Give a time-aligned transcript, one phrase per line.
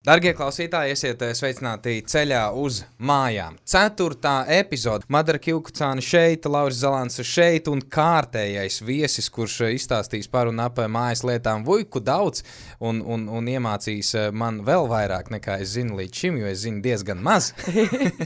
[0.00, 3.58] Darbie klausītāji, esiet eh, sveicināti ceļā uz mājām.
[3.68, 5.04] Ceturtā epizode.
[5.12, 10.80] Madara Kilkucāna šeit, Lauris Zalants šeit un kārtējais viesis, kurš eh, izstāstīs par un ap
[10.88, 12.40] mājas lietām vuiku daudz
[12.80, 16.64] un, un, un iemācīs eh, man vēl vairāk nekā es zinu līdz šim, jo es
[16.64, 17.50] zinu diezgan maz.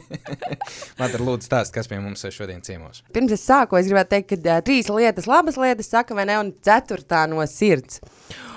[1.01, 3.03] Madara, lūdzu, stāst, kas pie mums šodien ciemos.
[3.11, 6.55] Pirms es sāku, es gribētu teikt, ka trīs lietas, labas lietas, saka, vai ne, un
[6.55, 7.99] ceturtā no sirds.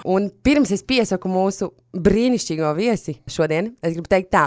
[0.07, 4.43] Un pirms es piesaku mūsu brīnišķīgo viesi šodien, es gribu teikt tā,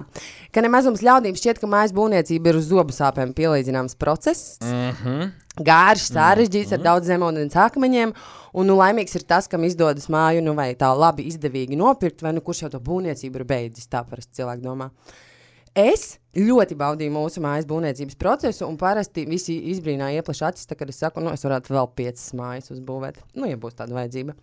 [0.54, 4.59] ka nemazums ļaudīm šķiet, ka mājas būvniecība ir uz zobu sāpēm pielīdzināms process.
[4.62, 5.32] Mm -hmm.
[5.66, 6.78] Gārš, sarežģīts, mm -hmm.
[6.78, 8.15] ar daudz zemūdens akmeņiem,
[8.54, 12.32] un nu, laimīgs ir tas, kam izdodas māju, nu vai tā labi izdevīgi nopirkt, vai
[12.32, 14.90] nu kurš jau to būvniecību ir beidzis, tā parasti cilvēki domā.
[15.74, 20.91] Es ļoti baudīju mūsu mājas būvniecības procesu, un parasti visi izbrīnā ieplaši acis, tā, kad
[20.93, 24.37] es saku, nu, es varētu vēl piecas mājas uzbūvēt, nu, ja būs tāda vajadzība.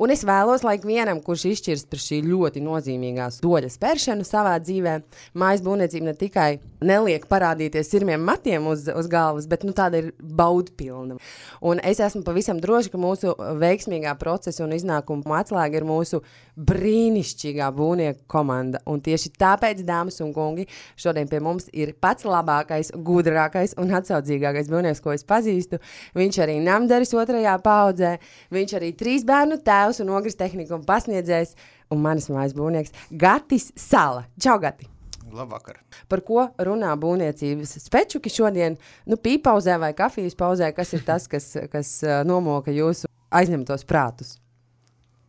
[0.00, 4.98] Un es vēlos, lai vienam, kurš izšķirs par šī ļoti nozīmīgās doļas spēršanu savā dzīvē,
[5.40, 6.50] mājas būvniecība ne tikai
[6.84, 11.16] neliek parādīties sirmiem matiem uz, uz galvas, bet nu, tāda ir baudpilna.
[11.64, 16.20] Un es esmu pavisam droši, ka mūsu veiksmīgā procesa un iznākuma atslēga ir mūsu
[16.60, 18.80] brīnišķīgā būvnieka komanda.
[18.88, 20.66] Un tieši tāpēc, dāmas un kungi,
[21.00, 25.80] šodien pie mums ir pats labākais, gudrākais un atsaudzīgākais būvnieks, ko es pazīstu.
[26.18, 28.16] Viņš arī namdaris otrajā paudzē,
[28.54, 31.56] viņš arī trīs bērnu tēvs un ogres tehniku un pasniedzējs,
[31.90, 34.26] un manis mājas būvnieks Gatis Sala.
[34.40, 34.90] Čau, Gati!
[35.30, 35.78] Labvakar.
[36.10, 38.76] Par ko runā būvniecības spečuki šodien?
[39.06, 41.92] Nu, pīpauzē vai kafijas pauzē, kas ir tas, kas, kas
[42.26, 44.36] nomoka jūsu aizņemtos prātus?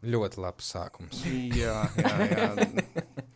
[0.02, 1.22] Ļoti labs sākums.
[1.53, 2.49] jā, jā, jā.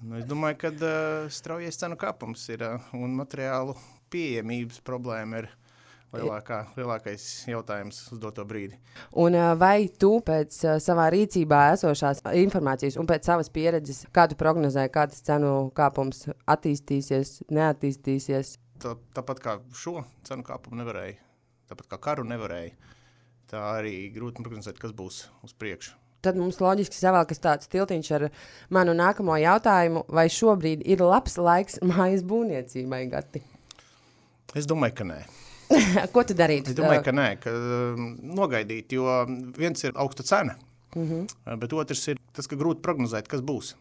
[0.00, 3.76] Nu, es domāju, ka uh, straujies cenu kāpums ir uh, un materiālu
[4.12, 5.48] pieejamības problēma ir
[6.14, 8.78] lielākā, lielākais jautājums uz doto brīdi.
[9.22, 15.20] Un vai tu pēc savā rīcībā esošās informācijas un pēc savas pieredzes, kādu prognozēji, kāds
[15.26, 18.56] cenu kāpums attīstīsies, neattīstīsies?
[18.82, 21.18] Tā, tāpat kā šo cenu kāpumu nevarēja,
[21.72, 22.74] tāpat kā karu nevarēja,
[23.50, 28.28] tā arī grūti prognozēt, kas būs uz priekšu tad mums loģiski savēlkas tāds tiltiņš ar
[28.74, 33.42] manu nākamo jautājumu, vai šobrīd ir labs laiks mājas būvniecībai, Gati?
[34.56, 35.18] Es domāju, ka nē.
[36.14, 36.72] Ko tu darītu?
[36.72, 39.18] Es domāju, ka nē, ka um, nogaidīt, jo
[39.58, 40.54] viens ir augsta cena,
[40.94, 41.58] mm -hmm.
[41.62, 43.74] bet otrs ir tas, ka grūti prognozēt, kas būs.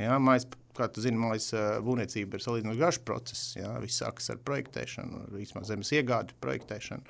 [0.00, 3.56] Jā, mājas, kā tu zini, mājas uh, būvniecība ir salīdzinoši garš process.
[3.56, 7.02] Jā, viss sākas ar projektēšanu, vismaz zemes iegādi projektēšanu,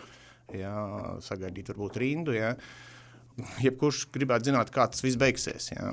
[0.59, 0.75] jā,
[1.21, 2.57] sagaidīt varbūt rindu, jā.
[2.57, 2.92] Uh,
[3.63, 5.71] jebkurš gribētu zināt, kā tas viss beigsies.
[5.73, 5.91] Jā.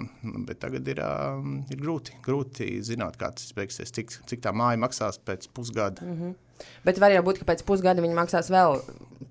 [0.48, 1.42] Bet tagad ir, uh,
[1.72, 6.04] ir grūti, grūti zināt, kā tas beigsies, cik, cik tā māja maksās pēc pusgada.
[6.06, 6.66] Mm -hmm.
[6.84, 8.82] Bet var jau būt, ka pēc pusgada viņi maksās vēl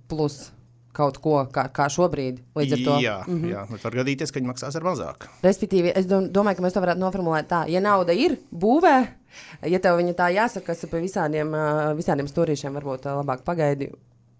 [0.09, 0.53] plus.
[0.93, 2.41] Kaut ko kā, kā šobrīd.
[2.57, 3.51] Jā, mm -hmm.
[3.51, 5.29] jā, bet var gadīties, ka viņi maksās ar mazāk.
[5.43, 9.07] Respektīvi, es domāju, ka mēs to varētu noformulēt tā, ja nauda ir būvē,
[9.63, 11.53] ja tev viņa tā jāsaka, kas par visādiem,
[11.97, 13.93] visādiem stūrīšiem varbūt labāk pagaidi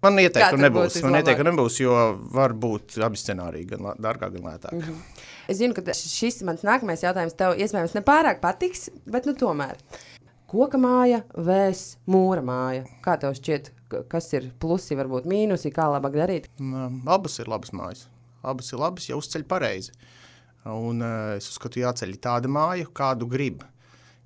[0.03, 1.95] Man ieteiktu, nebūs, man ieteiktu, nebūs, jo
[2.31, 4.71] var būt abi scenāriji, gan dārgāk, gan lētāk.
[4.71, 5.25] Mm -hmm.
[5.51, 9.75] Es zinu, ka šis mans nākamais jautājums tev iespējams nepārāk patiks, bet nu tomēr.
[10.49, 12.85] Koka māja vēs mūra māja.
[13.05, 13.71] Kā tev šķiet,
[14.09, 16.47] kas ir plusi, varbūt mīnusi, kā labāk darīt?
[16.59, 18.07] Um, abas ir labas mājas.
[18.41, 19.91] Abas ir labas, ja uzceļ pareizi.
[20.65, 23.63] Un uh, es uzskatu, jāceļ tāda māja, kādu grib.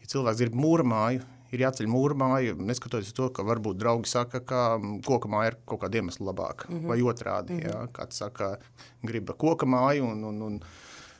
[0.03, 1.23] Ja cilvēks grib mūra māju,
[1.53, 4.63] ir jāceļ mūra māja, neskatoties to, ka varbūt draugi saka, ka
[5.05, 6.87] koka māja ir kaut kāda iemesla labāka, mm -hmm.
[6.89, 7.53] vai otrādi.
[7.53, 7.69] Mm -hmm.
[7.69, 8.57] jā, kāds saka,
[9.03, 10.59] grib koka māju, un, un, un,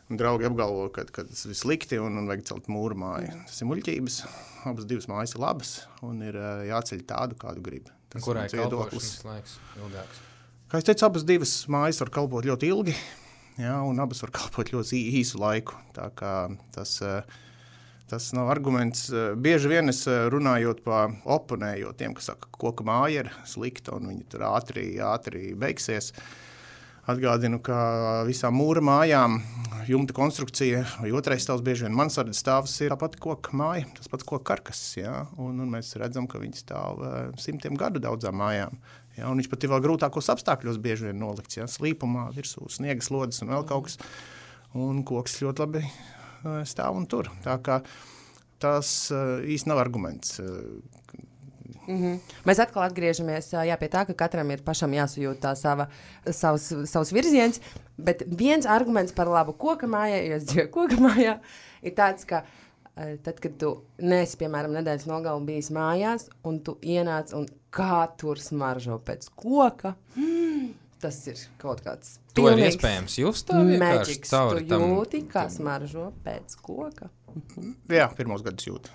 [0.09, 3.27] un draugi apgalvo, ka, ka tas ir slikti un, un vajag celt mūra māju.
[3.27, 3.45] Mm -hmm.
[3.45, 4.23] Tas ir muļķības.
[4.65, 6.35] Abas divas mājas ir labas un ir
[6.69, 7.89] jāceļ tādu, kādu grib.
[8.09, 9.21] Tas Kurai ir viedoklis?
[10.69, 12.95] Kā es teicu, abas divas mājas var kalpot ļoti ilgi,
[13.57, 15.75] jā, un abas var kalpot ļoti īsu laiku.
[15.93, 17.21] Tā kā tas uh,
[18.13, 19.07] Tas nav arguments.
[19.09, 23.31] Eh, bieži vien es eh, runājot par oponējot tiem, kas saka, ka koka māja ir
[23.49, 26.11] slikta un viņi tur ātri, ātri beigsies.
[27.09, 27.79] Atgādinu, ka
[28.27, 29.39] visām mūra mājām
[29.89, 34.29] jumta konstrukcija vai otrais stāvs, bieži vien mansardas stāvs ir tāpat koka māja, tas pats
[34.29, 34.85] koka karkas.
[35.01, 35.25] Ja?
[35.33, 38.77] Un, un mēs redzam, ka viņi stāv uh, simtiem gadu daudzām mājām.
[39.17, 39.25] Ja?
[39.33, 41.67] Un viņš pat ir vēl grūtākos apstākļos bieži vien nolikts, ja?
[41.67, 43.99] slīpumā, virsū, sniegas lodes un vēl kaut kas.
[44.77, 46.22] Un koks ļoti labi Eh,
[46.69, 47.31] stāv un tur.
[47.45, 47.81] Tā kā
[48.63, 50.39] tas eh, īsti nav arguments.
[51.87, 52.19] Mm -hmm.
[52.45, 55.87] Mēs atkal atgriežamies jā, pie tā, ka katram ir pašam jāsajūt tā sava,
[56.31, 57.59] savs, savs virziens.
[57.97, 61.39] Bet viens arguments par labu koku mājā, jo es dzīvoju koku mājā,
[61.81, 62.43] ir tāds, ka
[62.95, 68.39] tad, kad tu nesi, piemēram, nedēļas nogalē bijis mājās, un tu ienāc un kā tur
[68.39, 69.95] smaržo pēc koka.
[70.15, 70.73] Mm,
[71.03, 74.85] tas ir kaut kāds To ir iespējams just tā cauri tu tam.
[74.89, 77.09] jūti, kā smaržo pēc koka.
[77.91, 78.89] Jā, pirmos gadus jūt.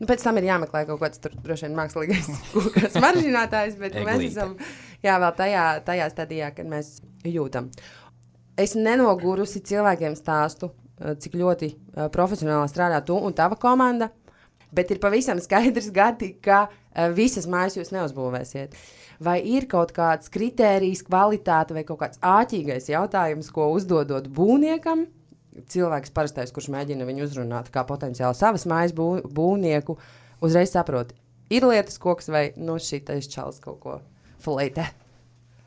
[0.00, 4.30] Nu, pēc tam ir jāmeklē kaut kāds tur droši vien mākslīgais kokas maržinātājs, bet mēs
[4.30, 4.54] esam
[5.04, 6.98] jā, vēl tajā, tajā stadijā, kad mēs
[7.28, 7.68] jūtam.
[8.60, 14.10] Es nenogurusi cilvēkiem stāstu, eh, cik ļoti eh, profesionāli strādā tu un tava komanda,
[14.72, 18.76] bet ir pavisam skaidrs gadi, ka eh, visas mājas jūs neuzbūvēsiet.
[19.20, 25.04] Vai ir kaut kāds kritērijs, kvalitāte vai kaut kāds āķīgais jautājums, ko uzdodot būvniekam,
[25.68, 29.98] cilvēks parastais, kurš mēģina viņu uzrunāt kā potenciāli savas mājas bū, būvnieku,
[30.40, 31.12] uzreiz saprot,
[31.52, 33.98] ir lietas koks vai no šī taisa čels kaut ko
[34.40, 34.88] fleite.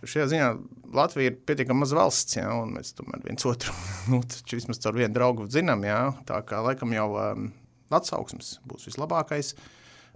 [0.03, 0.47] Šajā ziņā
[0.93, 3.73] Latvija ir pietiekami maza valsts, jā, un mēs tomēr viens otru
[4.11, 4.19] nu,
[4.51, 5.85] vismaz caur vienu draugu zinām.
[5.87, 7.47] Jā, tā kā laikam jau um,
[7.93, 9.53] atsauksmes būs vislabākais,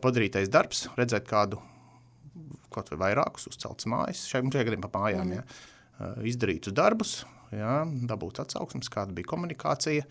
[0.04, 1.62] padarītais darbs, redzēt kādu
[2.74, 7.20] kaut vai vairākus uzceltas mājas, šeit mums gadījumā pa mājām, jā, uh, izdarītus darbus,
[7.56, 10.08] jā, dabūt atsauksmes, kāda bija komunikācija.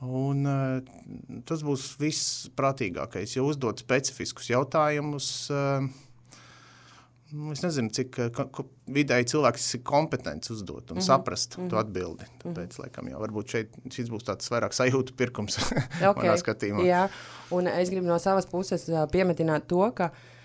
[0.00, 5.32] Un, uh, tas būs viss prātīgākais, jo uzdot specifiskus jautājumus.
[5.52, 5.90] Uh,
[7.30, 8.16] Nu, Es nezinu, cik
[8.90, 11.06] vidēji cilvēks ir kompetents uzdot un mm -hmm.
[11.06, 11.70] saprast mm -hmm.
[11.70, 12.24] to atbildi.
[12.42, 15.58] Tāpēc, laikam, jau varbūt šeit šis būs tāds vairāk sajūtu pirkums
[16.10, 16.14] okay.
[16.16, 16.82] manā skatījumā.
[16.86, 17.08] Jā,
[17.50, 20.39] un es gribu no savas puses piemetināt to, ka e,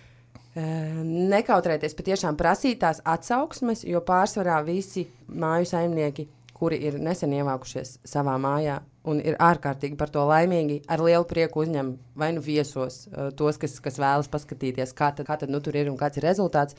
[0.55, 8.37] nekautrēties patiešām prasīt tās atsauksmes, jo pārsvarā visi māju saimnieki, kuri ir nesen ievākušies savā
[8.39, 13.29] mājā un ir ārkārtīgi par to laimīgi, ar lielu prieku uzņem vai nu viesos ā,
[13.37, 16.25] tos, kas, kas vēlas paskatīties, kā tad, kā tad nu tur ir un kāds ir
[16.25, 16.77] rezultāts.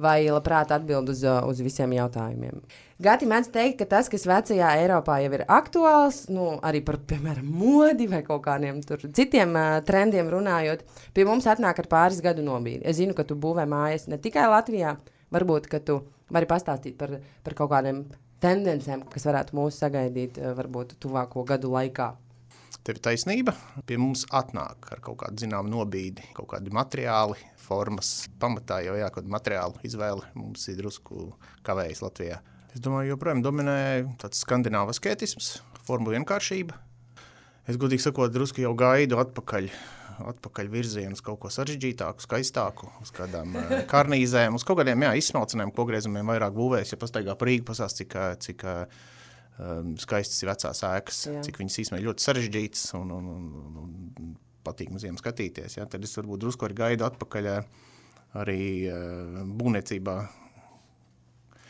[0.00, 2.62] Vai labprāt atbild uz, uz visiem jautājumiem.
[3.04, 7.46] Gati mēdz teikt, ka tas, kas vecajā Eiropā jau ir aktuāls, nu, arī par, piemēram,
[7.46, 10.82] modi vai kaut kādiem citiem uh, trendiem runājot,
[11.14, 12.82] pie mums atnāk ar pāris gadu nobīdi.
[12.86, 14.96] Es zinu, ka tu būvē mājas ne tikai Latvijā,
[15.34, 16.00] varbūt, ka tu
[16.34, 18.04] vari pastāstīt par, par kaut kādiem
[18.42, 22.12] tendencēm, kas varētu mūs sagaidīt uh, varbūt tuvāko gadu laikā.
[22.84, 23.54] Tev ir taisnība.
[23.88, 28.26] Pie mums atnāk ar kaut kādu zināmu nobīdi, kaut kādi materiāli, formas.
[28.40, 31.30] Pamatā jau jā, kaut kāda materiāla izvēle mums ir drusku
[31.64, 32.42] kavējas Latvijā.
[32.74, 33.78] Es domāju, joprojām dominē
[34.20, 35.54] tāds skandināvu asketisms,
[35.88, 36.76] formu vienkāršība.
[37.72, 39.72] Es godīgi sakot, drusku jau gaidu atpakaļ.
[40.34, 45.16] Atpakaļ virzienā uz kaut ko sarežģītāku, skaistāku, uz kādām eh, karnīzēm, uz kaut kādiem jā,
[45.22, 46.92] izsmalcinājumiem, ko griezumiem vairāk būvēs.
[46.92, 48.98] Ja pastaigā par Rīgu pasās, cik, ā, cik um,
[50.02, 51.42] skaistas ir vecās ēkas, Jā.
[51.46, 53.82] cik viņas īstenībā ļoti sarežģītas un, un, un, un,
[54.18, 54.32] un
[54.66, 55.78] patīk maziem skatīties.
[55.78, 55.86] Ja?
[55.90, 57.58] Tad es varbūt drusku arī gaidu atpakaļ ā,
[58.42, 60.16] arī uh, būvniecībā.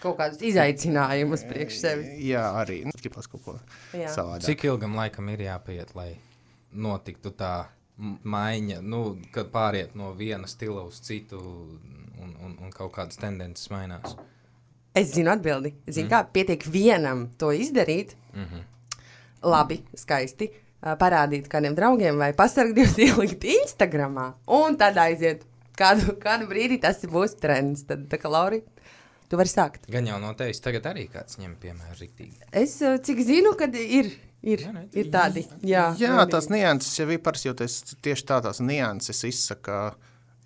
[0.04, 2.10] Kaut kādus izaicinājumus priekš sevis.
[2.24, 3.56] Jā, arī nu, gribas kaut ko
[3.92, 4.44] savādāk.
[4.44, 6.10] Cik ilgam laikam ir jāpiet, lai
[6.72, 7.54] notiktu tā
[7.96, 9.02] maiņa, nu,
[9.32, 14.16] kad pāriet no viena stila uz citu un, un, un kaut kādas tendences mainās?
[14.94, 15.72] Es zinu atbildi.
[15.88, 16.10] Zinu, mm.
[16.12, 18.14] kā pietiek vienam to izdarīt.
[18.34, 18.62] Mm -hmm.
[19.42, 20.50] Labi, skaisti.
[20.84, 24.34] Parādīt kādiem draugiem vai pasargāt, ielikt Instagram.
[24.46, 25.44] Un tad aiziet.
[25.76, 27.82] Kādu, kādu brīdi tas būs trends.
[27.88, 28.62] Tad, tā kā Lauri,
[29.28, 29.88] tu vari sākt.
[29.90, 32.38] Gan jau no tevis tagad arī kāds ņem piemēru riktīgi.
[32.52, 34.12] Es cik zinu, kad ir,
[34.42, 35.46] ir, Jā, ne, ir tādi.
[35.62, 39.96] Jā, Jā, tās nianses jau ir parasti, jo tas tieši tā tās nianses izsaka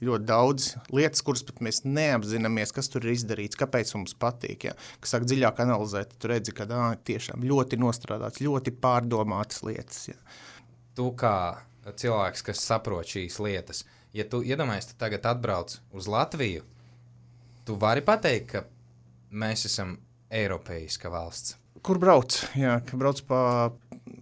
[0.05, 4.69] ļoti daudz lietas, kuras pat mēs neapzināmies, kas tur ir izdarīts, kāpēc mums patīk.
[4.71, 4.75] Ja?
[5.03, 10.05] Kas sāk dziļāk analizēt, tu redzi, ka tā tiešām ļoti nostrādāts, ļoti pārdomātas lietas.
[10.13, 10.19] Ja?
[10.99, 11.37] Tu kā
[11.89, 13.85] cilvēks, kas saprot šīs lietas,
[14.17, 16.67] ja tu iedomājies, tu tagad atbrauc uz Latviju,
[17.67, 18.65] tu vari pateikt, ka
[19.35, 19.99] mēs esam
[20.31, 21.58] Eiropeiska valsts.
[21.85, 22.35] Kur brauc?
[22.59, 23.41] Jā, brauc pa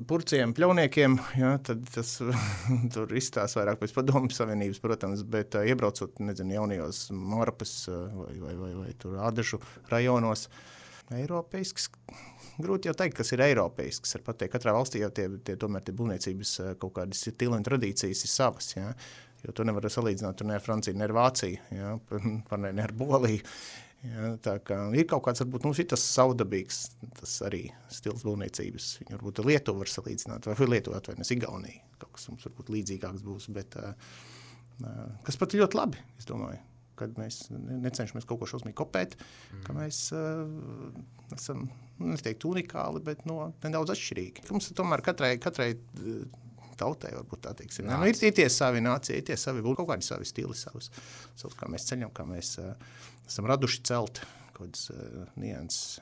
[0.07, 2.17] purciem, pļauniekiem, jā, tad tas
[2.95, 8.35] tur izstāsta vairāk pēc padomju savienības, protams, bet uh, iebraucot, nezinu, jaunajos Marapas uh, vai,
[8.43, 9.61] vai, vai, vai tur Ādažu
[9.91, 10.47] rajonos,
[11.17, 11.87] Eiropeisks,
[12.59, 14.17] grūti jau teikt, kas ir Eiropeisks.
[14.19, 18.25] Ar pateikt, katrā valstī jau tie, tie tomēr tie būvniecības kaut kādas stili un tradīcijas
[18.27, 18.91] ir savas, jā.
[19.47, 21.93] Jo to nevar salīdzināt ne ar Franciju, ne ar Vāciju, jā,
[22.67, 23.45] ne ar Boliju.
[24.05, 26.81] Ja, tā kā ir kaut kāds, varbūt, nu, tas savdabīgs,
[27.19, 28.91] tas arī stils būvniecības.
[29.00, 31.83] Viņu varbūt ar Lietuvu var salīdzināt, vai Lietuvu atvainojas Igauniju.
[32.03, 33.76] Kaut kas mums varbūt līdzīgāks būs, bet
[35.26, 36.62] kas pat ir ļoti labi, es domāju.
[36.97, 39.65] Kad mēs ne- necenšamies kaut ko šausmīgi kopēt, mm.
[39.67, 40.47] ka mēs uh,
[41.37, 41.67] esam,
[41.99, 44.47] nu, neteiktu unikāli, bet no, nedaudz atšķirīgi.
[44.49, 45.75] Mums ir tomēr katrai, katrai
[46.81, 47.88] tautai, varbūt tā teiksim.
[47.88, 50.91] Nu, ir, ir tie savi nācija, ir tie savi, kaut kādi savi stili, savus,
[51.37, 52.73] savus, kā mēs ceļam, kā mēs uh,
[53.26, 54.23] esam raduši celt
[54.56, 55.99] kaut kādas uh, nianses.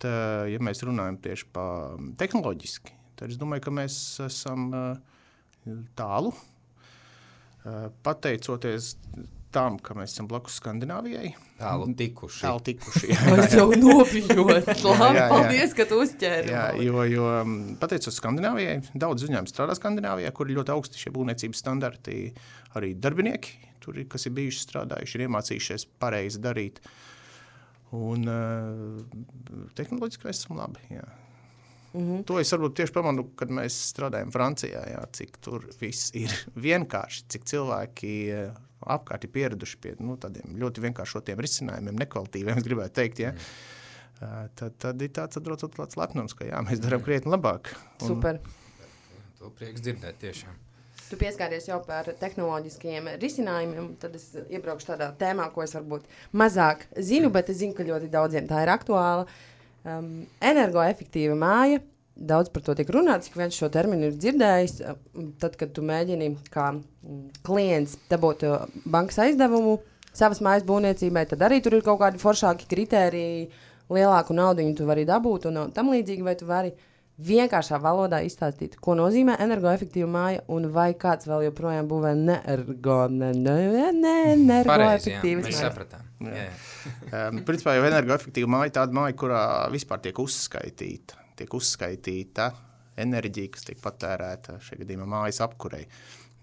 [0.00, 0.12] Tā,
[0.48, 3.94] ja mēs runājam tieši par tehnoloģiski, tad es domāju, ka mēs
[4.24, 6.32] esam uh, tālu.
[7.60, 8.94] Uh, pateicoties
[9.52, 11.32] tam, ka mēs esam blakus Skandināvijai.
[11.58, 12.40] Tālu tikuši.
[12.46, 13.10] Tālu tikuši.
[13.12, 14.14] Jā, Es jau nobijos.
[14.70, 15.26] Jā, Labi, jā, jā.
[15.32, 16.52] paldies, ka tu uzķēri.
[16.54, 21.12] jā, jo, jo mm, pateicoties Skandināvijai, daudz uzņēmumu strādā Skandināvijā, kur ir ļoti augsti šie
[21.16, 22.20] būvniecības standarti.
[22.78, 26.80] Arī darbinieki, tur, ir, kas ir bijuši strādājuši, ir iemācījušies pareizi darīt.
[27.96, 30.84] Un uh, tehnoloģiski mēs esam labi.
[30.94, 31.08] Jā.
[31.92, 32.24] Mm -hmm.
[32.24, 36.30] To es varbūt tieši pamanu, kad mēs strādājam Francijā, jā, cik tur viss ir
[36.68, 42.94] vienkārši, cik cilvēki eh, apkārt ir pieraduši pie nu, tādiem ļoti vienkāršotiem risinājumiem, nekvalitīviem, gribētu
[42.94, 43.18] teikt.
[43.18, 43.32] Ja.
[43.32, 43.78] Mm.
[44.54, 47.72] Tad, tad ir tāds atrodas tāds lepnums, ka jā, mēs darām krietni labāk.
[48.02, 48.40] Un, Super.
[49.38, 50.58] To prieks dzirdēt tiešām.
[51.10, 56.04] Tu pieskāries jau par tehnoloģiskiem risinājumiem, tad es iebraukšu tādā tēmā, ko es varbūt
[56.38, 59.24] mazāk zinu, bet es zinu, ka ļoti daudziem tā ir aktuāla.
[59.82, 61.80] Um, energoefektīva māja.
[62.14, 64.76] Daudz par to tiek runāts, cik viens šo terminu ir dzirdējis.
[64.86, 69.80] Um, Tad, kad tu mēģini kā mm, klients dabūt uh, bankas aizdevumu
[70.14, 73.48] savas mājas būvniecībai, tad arī tur ir kaut kādi foršāki kriteriji,
[73.90, 76.70] lielāku naudu tu vari dabūt un uh, tam līdzīgi, vai tu vari
[77.26, 83.32] vienkāršā valodā izstāstīt, ko nozīmē energoefektīva māja un vai kāds vēl joprojām būvē neergo, ne.
[86.20, 86.46] Jā.
[87.10, 92.50] Um, principā jau energoefektīva māja ir tāda māja, kurā vispār tiek uzskaitīta, tiek uzskaitīta
[93.00, 95.84] enerģija, kas tiek patērēta šajā gadījumā mājas apkurei.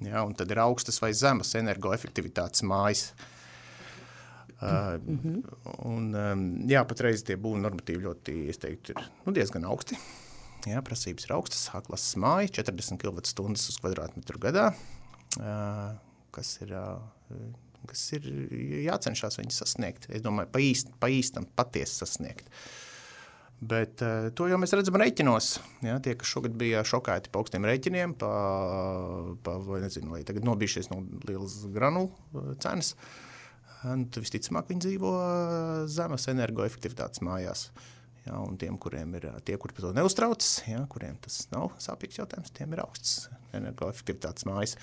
[0.06, 3.10] Ja, un tad ir augstas vai zemas energoefektivitātes mājas.
[4.58, 5.42] Uh, mm -hmm.
[5.86, 9.98] un, um, jā, patreiz tie būvniecības normatīvi ļoti, es teiktu, ir nu, diezgan augsti.
[10.68, 11.68] Jā, prasības ir augstas.
[11.78, 14.72] A-klases māja, 40 kWh uz kvadrātmetru gadā,
[15.40, 15.96] uh,
[16.36, 17.00] kas ir uh,
[17.88, 18.28] kas ir
[18.88, 20.10] jācenšas viņu sasniegt.
[20.14, 22.50] Es domāju, pa, īst, pa īstam patiesi sasniegt.
[23.58, 25.48] Bet uh, to jau mēs redzam rēķinos.
[25.86, 28.30] Ja, tie, kas šogad bija šokēti par augstiem rēķiniem, pa,
[29.46, 34.70] pa, vai nezinu, vai tagad nobijušies no lielas granulu uh, cenas, uh, nu, tad visticamāk
[34.70, 37.72] viņi dzīvo uh, zemes energoefektivitātes mājās.
[38.28, 41.72] Ja, un tiem, kuriem ir uh, tie, kuri par to neuztraucas, ja, kuriem tas nav
[41.82, 44.76] sāpīgs jautājums, tiem ir augsts energoefektivitātes mājas.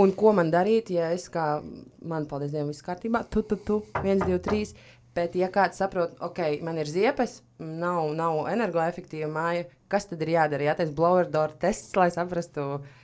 [0.00, 1.60] Un ko man darīt, ja es kā,
[2.06, 4.74] man paldies Dievam, viss kārtībā, tu, tu, tu, viens, divi, trīs,
[5.14, 10.34] bet ja kāds saprot, ok, man ir ziepes, nav, nav energoefektīva māja, kas tad ir
[10.36, 10.70] jādara?
[10.70, 12.99] Jātais blower door tests, lai saprastu, eh,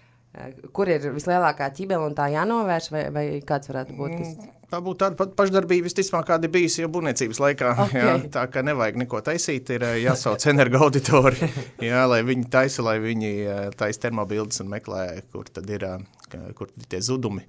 [0.77, 4.53] kur ir vislielākā ķibela un tā jānovērš, vai, vai kāds varētu būt tas?
[4.67, 7.69] Tā būtu tāda pat pašdarbība, visticamāk, kāda bijusi jau būvniecības laikā.
[7.85, 7.93] Ok.
[7.95, 11.51] Jā, tā kā nevajag neko taisīt, ir eh, jāsauc energoauditori,
[11.87, 16.51] jā, lai viņi taisa, lai viņi eh, taisa termobildes un meklē, kur tad ir, eh,
[16.59, 17.47] kur ir tie zudumi.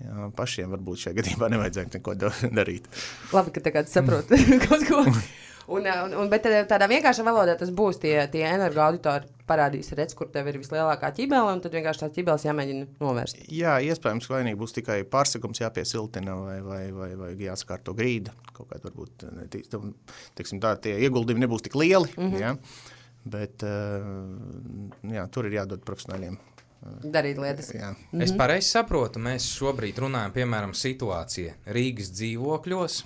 [0.00, 2.90] Jā, pašiem varbūt šajā gadījumā nevajadzētu neko da- darīt.
[3.36, 4.34] Labi, ka tagad saprot
[4.66, 5.04] kaut ko.
[5.70, 9.92] Un, eh, un, un, bet tad tādā vienkāršā valodā tas būs tie, tie energoauditori parādīs,
[9.98, 13.44] redz, kur tev ir vislielākā ķibela, un tad vienkārši tās ķibeles jāmēģina novērst.
[13.54, 18.34] Jā, iespējams, ka vainīgi būs tikai pārsegums jāpiesiltina vai, vai, vai, vai jāsakārto grīda.
[18.56, 19.94] Kaut kādā varbūt ne, tī- tam,
[20.38, 22.40] teiksim, tā, tie ieguldījumi nebūs tik lieli, mm -hmm.
[22.42, 22.54] jā,
[23.30, 23.62] bet
[25.14, 26.38] jā, tur ir jādod profesionāļiem.
[26.80, 27.74] Darīt lietas.
[27.74, 27.92] Jā.
[27.92, 28.22] -hmm.
[28.24, 32.96] Es pareizi saprotu, mēs šobrīd runājam, piemēram, situācija Rīgas dzīvokļos,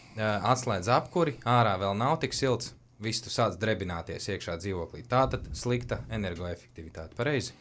[0.52, 5.02] atslēdz apkuri, ārā vēl nav tik silts, viss tu sāc drebināties iekšā dzīvoklī.
[5.10, 7.16] Tā tad slikta energoefektivitāte.
[7.18, 7.52] Pareizi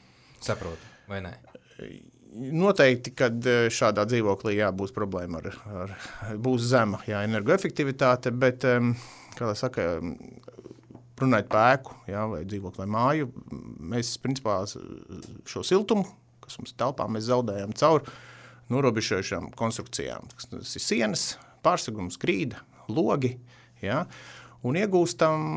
[0.42, 1.34] saprotu, vai ne?
[2.34, 5.98] Noteikti, kad šādā dzīvoklī jā, būs problēma ar, ar
[6.38, 8.66] būs zema jā, energoefektivitāte, bet,
[9.38, 10.02] kā lai saka,
[11.24, 13.30] runājot par ēku jā, vai dzīvokli vai māju,
[13.94, 14.62] mēs principā
[15.50, 16.06] šo siltumu,
[16.44, 18.06] kas mums telpā, mēs zaudējam caur
[18.74, 20.30] norobežojušām konstrukcijām.
[20.52, 21.26] Tas ir sienas,
[21.66, 22.62] pārsegums, grīda,
[22.92, 23.36] logi,
[23.84, 24.04] jā,
[24.64, 25.48] un iegūstam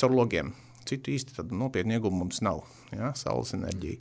[0.00, 0.54] caur logiem.
[0.88, 4.00] Citu īsti nopietnu iegūmu mums nav, jā, saules enerģija.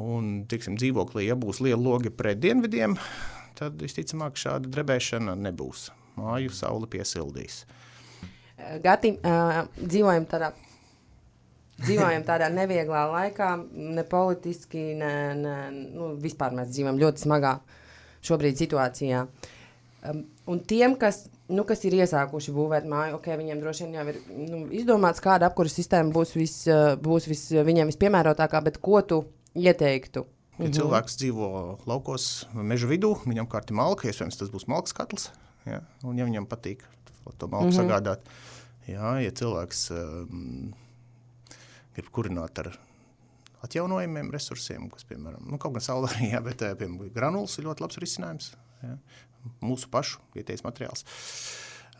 [0.00, 2.94] Un, tiksim, dzīvoklī, ja būs liela loga pret dienvidiem,
[3.58, 5.90] tad visticamāk šāda drebēšana nebūs.
[6.16, 7.64] Māju saule piesildīs.
[7.64, 7.89] Eh,
[8.84, 10.52] Gati, uh, dzīvojam tādā.
[11.80, 17.54] Dzīvojam tādā nevieglā laikā, ne politiski, ne, ne nu, vispār mēs dzīvojam ļoti smagā
[18.28, 19.22] šobrīd situācijā.
[20.04, 20.20] Um,
[20.52, 24.20] un tiem, kas, nu, kas ir iesākuši būvēt māju, ok, viņiem droši vien jau ir
[24.28, 26.58] nu, izdomāts, kāda apkuras sistēma būs, vis,
[27.00, 29.22] būs vis, viņiem vispiemērotākā, bet ko tu
[29.56, 30.26] ieteiktu?
[30.60, 30.76] Ja mhm.
[30.76, 31.50] cilvēks dzīvo
[31.88, 35.30] laukos, meža vidū, viņam kārt ir malka, iespējams, tas būs malks katls.
[35.64, 35.80] Ja?
[36.04, 36.84] Un, ja viņam patīk
[37.38, 37.76] to malku mhm.
[37.76, 38.24] sagādāt,
[38.90, 40.70] jā, ja cilvēks um,
[41.96, 42.72] grib kurināt ar
[43.64, 47.84] atjaunojumiem resursiem, kas, piemēram, nu, kaut gan saulē, jā, bet, eh, piemēram, granulas ir ļoti
[47.84, 48.52] labs risinājums.
[48.84, 48.94] Jā.
[49.64, 51.04] Mūsu pašu vietējais materiāls.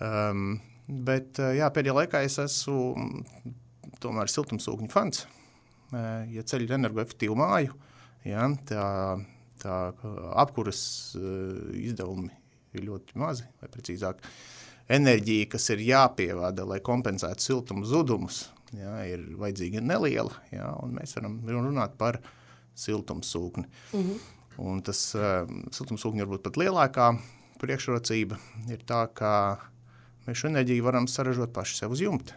[0.00, 3.52] Um, bet, eh, jā, pēdējā laikā es esmu mm,
[4.00, 5.26] tomēr siltumsūkņu fans.
[5.90, 7.74] Eh, Ja ceļ energoefektīvu māju,
[8.22, 8.84] jā, tā,
[9.58, 9.76] tā
[10.38, 10.82] apkuras
[11.74, 12.30] izdevumi
[12.78, 14.22] ir ļoti mazi, vai precīzāk,
[14.90, 21.16] enerģija, kas ir jāpievada, lai kompensētu siltuma zudumus, jā, ir vajadzīga neliela, jā, un mēs
[21.18, 22.20] varam runāt par
[22.78, 23.66] siltumsūkni.
[23.92, 24.20] Mm -hmm.
[24.60, 27.18] Un tas uh, siltumsūkņi varbūt pat lielākā
[27.60, 28.36] priekšrocība
[28.68, 29.58] ir tā, ka
[30.26, 32.34] mēs šo enerģiju varam saražot paši sev uz jumta.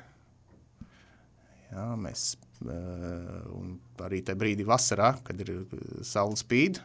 [1.71, 5.65] Jā, mēs uh, arī tajā brīdī vasarā, kad ir
[6.01, 6.79] saule spīd,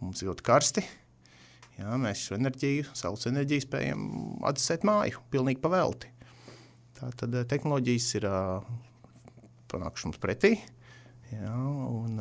[0.00, 0.84] mums ir ļoti karsti,
[1.74, 4.04] Jā, mēs šo enerģiju, saules enerģiju spējam
[4.46, 6.10] atdzesēt māju, pilnīgi pavelti.
[6.98, 8.28] Tā tad eh, tehnoloģijas ir
[9.72, 10.54] panākušas mums pretī.
[11.32, 12.20] Jā, un,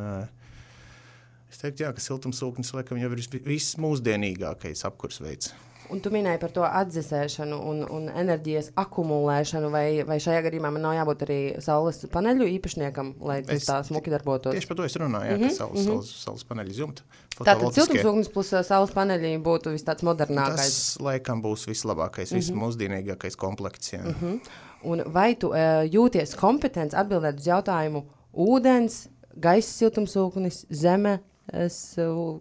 [1.51, 5.51] es teiktu, jā, ka siltumsūknis laikam jau ir viss mūsdienīgākais apkurs veids.
[5.91, 10.85] Un tu minēji par to atdzesēšanu un, un enerģijas akumulēšanu, vai, vai šajā gadījumā man
[10.85, 14.55] nav jābūt arī saules paneļu īpašniekam, lai tas tā smuki darbotos?
[14.55, 15.91] Tieši par to es runāju, jā, mm -hmm, ka saules, mm -hmm.
[15.91, 17.01] saules, saules paneļi izjumta.
[17.37, 20.55] Tātad siltumsūknis plus uh, saules paneļi būtu vis tāds modernākais.
[20.55, 22.41] Tas, laikam, būs vislabākais, mm -hmm.
[22.41, 24.03] vismūsdienīgākais komplekts, jā.
[24.03, 24.39] Mm -hmm.
[24.83, 25.55] Un vai tu uh,
[25.87, 31.19] jūties kompetents atbildēt uz jautājumu ūdens, gaisa siltumsūknis, zeme,
[31.51, 31.75] Es,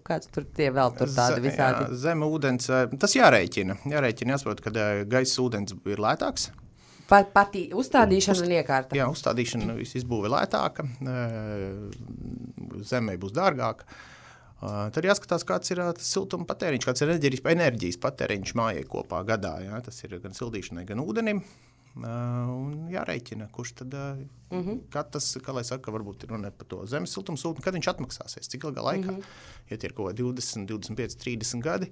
[0.07, 1.89] kāds tur tie vēl tur tādi visādi?
[1.89, 2.69] Jā, zem ūdens,
[3.03, 3.81] tas jārēķina.
[3.91, 4.71] Jārēķina, jāsaprot, ka
[5.11, 6.53] gaisa ūdens ir lētāks.
[7.11, 8.97] Pat, pati uzstādīšana Uz, un iekārta.
[8.97, 10.87] Jā, uzstādīšana izbūve lētāka,
[12.89, 13.85] zemē būs dārgāka.
[14.63, 17.11] Tad jāskatās, kāds ir tas siltuma patēriņš, kāds ir
[17.53, 19.57] enerģijas patēriņš mājai kopā gadā.
[19.67, 19.83] Jā.
[19.83, 21.43] Tas ir gan sildīšanai, gan ūdenim.
[21.97, 24.79] Un jārēķina, kurš tad mm -hmm.
[24.91, 28.65] katrs, kā lai saka, varbūt ir runa par to zemes siltumsūkni, kad viņš atmaksāsies, cik
[28.65, 29.11] ilgā laikā.
[29.11, 29.25] Mm -hmm.
[29.71, 31.91] Ja tie ir kaut kādi 20, 25, 30 gadi,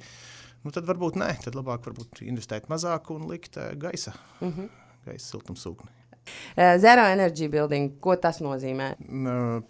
[0.65, 4.69] nu tad varbūt nē, tad labāk varbūt investēt mazāk un likt uh, gaisa, mm -hmm.
[5.05, 5.91] gaisa siltumsūkni.
[6.57, 8.95] Zero energy building, ko tas nozīmē?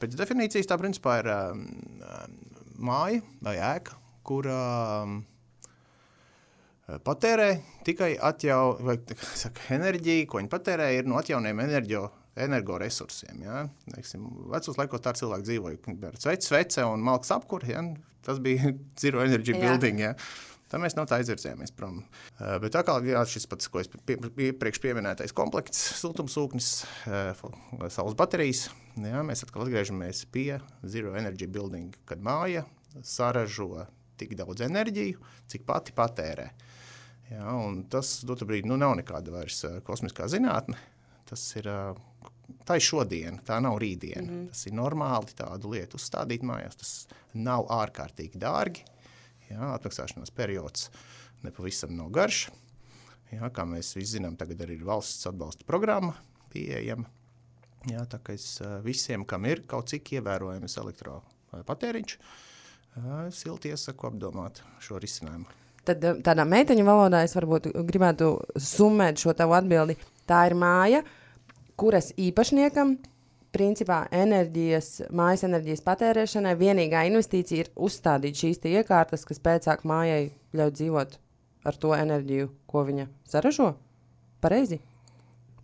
[0.01, 1.27] Pēc definīcijas tā principā ir
[2.79, 5.23] māja vai ēka, kur uh,
[7.05, 7.51] patērē
[7.87, 8.97] tikai atjau, vai,
[9.43, 12.05] saka, enerģiju, ko viņi patērē, ir no atjaunojumiem enerģio,
[12.41, 13.43] energoresursiem.
[13.45, 13.65] Ja?
[13.95, 17.75] Teiksim, vecos laikos tā cilvēki dzīvoja ar svece un malks apkuri.
[17.75, 17.83] Ja?
[18.27, 19.61] Tas bija zero energy jā.
[19.65, 20.01] building.
[20.07, 20.15] Ja?
[20.71, 21.99] Tā mēs no tā aizvirzījāmies prom.
[22.39, 26.69] Uh, bet tā kā jā, šis pats, ko es iepriekš pieminētais komplekts, siltumsūknis,
[27.11, 27.43] uh,
[27.91, 32.63] saules baterijas, jā, mēs atkal atgriežamies pie zero energy building, kad māja
[33.03, 33.89] saražo
[34.21, 35.19] tik daudz enerģiju,
[35.51, 36.47] cik pati patērē.
[36.47, 36.70] Uh,
[37.31, 37.55] Ja,
[37.91, 40.79] tas dotu brīdi nu, nav nekāda vairs kosmiskā zinātne.
[41.31, 41.69] Tas ir
[42.67, 44.25] tā ir šodiena, tā nav rītdiena.
[44.25, 44.49] Mm -hmm.
[44.49, 46.77] Tas ir normāli tādu lietu uzstādīt mājās.
[46.77, 48.85] Tas nav ārkārtīgi dārgi.
[49.51, 50.91] Ja, atmaksāšanās periods
[51.43, 52.51] nepavisam nav garš.
[53.33, 56.15] Ja, kā mēs visi zinām, tagad arī ir valsts atbalsta programma
[56.51, 57.07] pieejama.
[57.91, 62.19] Ja, tā kā es visiem, kam ir kaut cik ievērojams elektropatēriņš,
[63.31, 65.47] silti iesaku apdomāt šo risinājumu.
[65.91, 69.99] Tad eh, tādā meiteņu valodā es varbūt gribētu summēt šo tavu atbildi.
[70.31, 71.03] Tā ir māja,
[71.81, 72.99] kuras īpašniekam
[73.51, 80.77] principā enerģijas, mājas enerģijas patērēšanai vienīgā investīcija ir uzstādīt šīs iekārtas, kas pēcāk mājai ļauj
[80.79, 81.19] dzīvot
[81.67, 83.73] ar to enerģiju, ko viņa saražo.
[84.41, 84.79] Pareizi?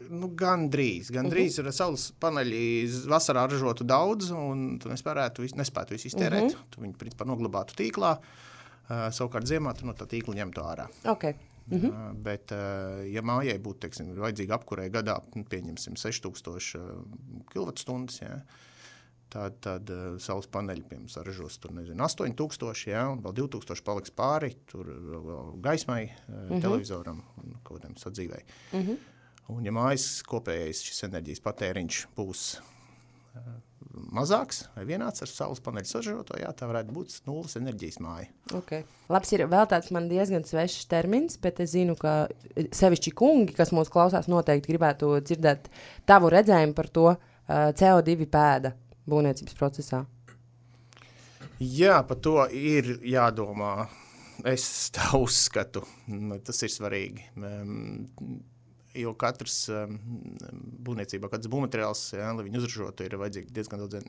[0.07, 1.09] Nu, gan drīz.
[1.15, 1.71] Gan drīz uh -huh.
[1.71, 2.61] ir saules paneļi.
[3.11, 6.53] Vasarā ražotu daudz, un tu nespētu, nespētu visu iztērēt.
[6.53, 6.67] Uh -huh.
[6.71, 8.19] Tu viņu principā noglabātu tīklā.
[8.87, 10.87] Uh, savukārt ziemā tu no tā tīkla ņemtu ārā.
[11.11, 11.35] Okay.
[11.67, 11.91] Mm -hmm.
[11.91, 17.03] uh, bet, uh, ja mājai būtu teiksim, vajadzīga apkurē gadā, nu, pieņemsim 6000 uh,
[17.51, 18.37] kWh, ja,
[19.29, 24.11] tad, tad uh, saules paneļi piemēram saražos tur, nezinu, 8000, ja, un vēl 2000 paliks
[24.11, 24.87] pāri tur
[25.61, 26.61] gaismai, mm -hmm.
[26.61, 28.45] televizoram un kaut kādam sadzīvei.
[28.73, 28.97] Mm -hmm.
[29.49, 32.61] Un, ja mājas kopējais šis enerģijas patēriņš būs
[34.17, 38.29] mazāks vai vienāds ar saules paneļu sažaroto, jā, tā varētu būt nulles enerģijas māja.
[38.59, 38.85] Okay.
[39.13, 43.73] Labs ir vēl tāds man diezgan svešs termins, bet es zinu, ka sevišķi kungi, kas
[43.77, 45.71] mūs klausās, noteikti gribētu dzirdēt
[46.09, 48.75] tavu redzējumu par to uh, CO2 pēda
[49.09, 50.05] būvniecības procesā.
[51.63, 53.87] Jā, par to ir jādomā.
[54.45, 55.81] Es tā uzskatu,
[56.45, 57.31] tas ir svarīgi.
[57.41, 58.05] Um,
[59.01, 59.99] jo katrs um,
[60.87, 64.01] būvniecībā, kāds būvmateriāls, ja, lai viņu uzražotu, ir vajadzīgs diezgan daudz,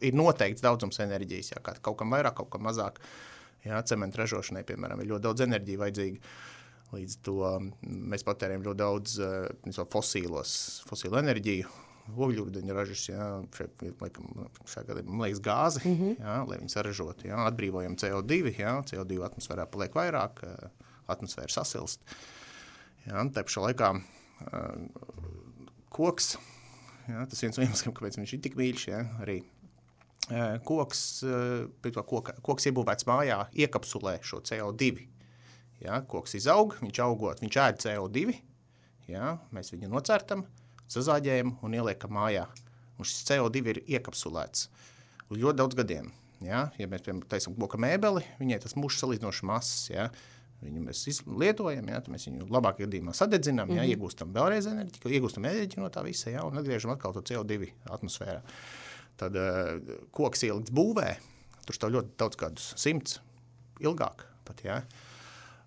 [0.00, 3.00] ir noteikts daudzums enerģijas, ja, kaut kam vairāk, kaut kam mazāk.
[3.64, 6.34] Ja, cementa ražošanai, piemēram, ir ļoti daudz enerģija vajadzīga.
[6.94, 7.70] Līdz to um,
[8.12, 10.52] mēs patērējam ļoti daudz uh, fosīlos,
[10.90, 11.70] fosīlu enerģiju,
[12.12, 13.06] ogļūdeņa ražas,
[14.02, 14.28] laikam,
[14.68, 16.16] šajā gadījumā, liekas, gāzi, mm -hmm.
[16.20, 20.44] jā, lai viņi saražotu, jā, atbrīvojam CO2, jā, CO2 atmosfērā paliek vairāk,
[21.08, 22.04] atmosfēra sasilst.
[23.06, 23.94] Jā, tā pašā laikā
[25.94, 26.34] koks.
[27.08, 28.86] Ja, tas viens no iemesliem, kāpēc viņš ir tik mīļš.
[28.88, 29.42] Ja, arī
[30.64, 31.02] koks,
[32.08, 35.04] koka, koks iebūvēts mājā, iekapsulē šo CO2.
[35.84, 38.38] Ja, koks izaug, viņš augot, viņš ēd CO2.
[39.10, 40.46] Ja, mēs viņu nocertam,
[40.88, 42.46] sazāģējam un ieliekam mājā.
[42.96, 44.68] Un šis CO2 ir iekapsulēts
[45.28, 46.12] uz ļoti daudz gadiem.
[46.44, 49.88] Ja, ja mēs piemēram taisām koka mēbeli, viņai tas mūžs salīdzinoši mazs.
[49.92, 50.08] Ja,
[50.64, 53.94] Viņu mēs lietojam, ja, mēs viņu labākajā gadījumā sadedzinām, ja, mm -hmm.
[53.94, 58.40] iegūstam vēlreiz enerģiju, iegūstam enerģiju no tā visa ja, un atgriežam atkal to CO2 atmosfērā.
[59.20, 61.10] Tad uh, koks ielikts būvē,
[61.66, 63.20] tur stāv ļoti daudz gadus, simts,
[63.80, 64.64] ilgāk pat.
[64.64, 64.82] Ja.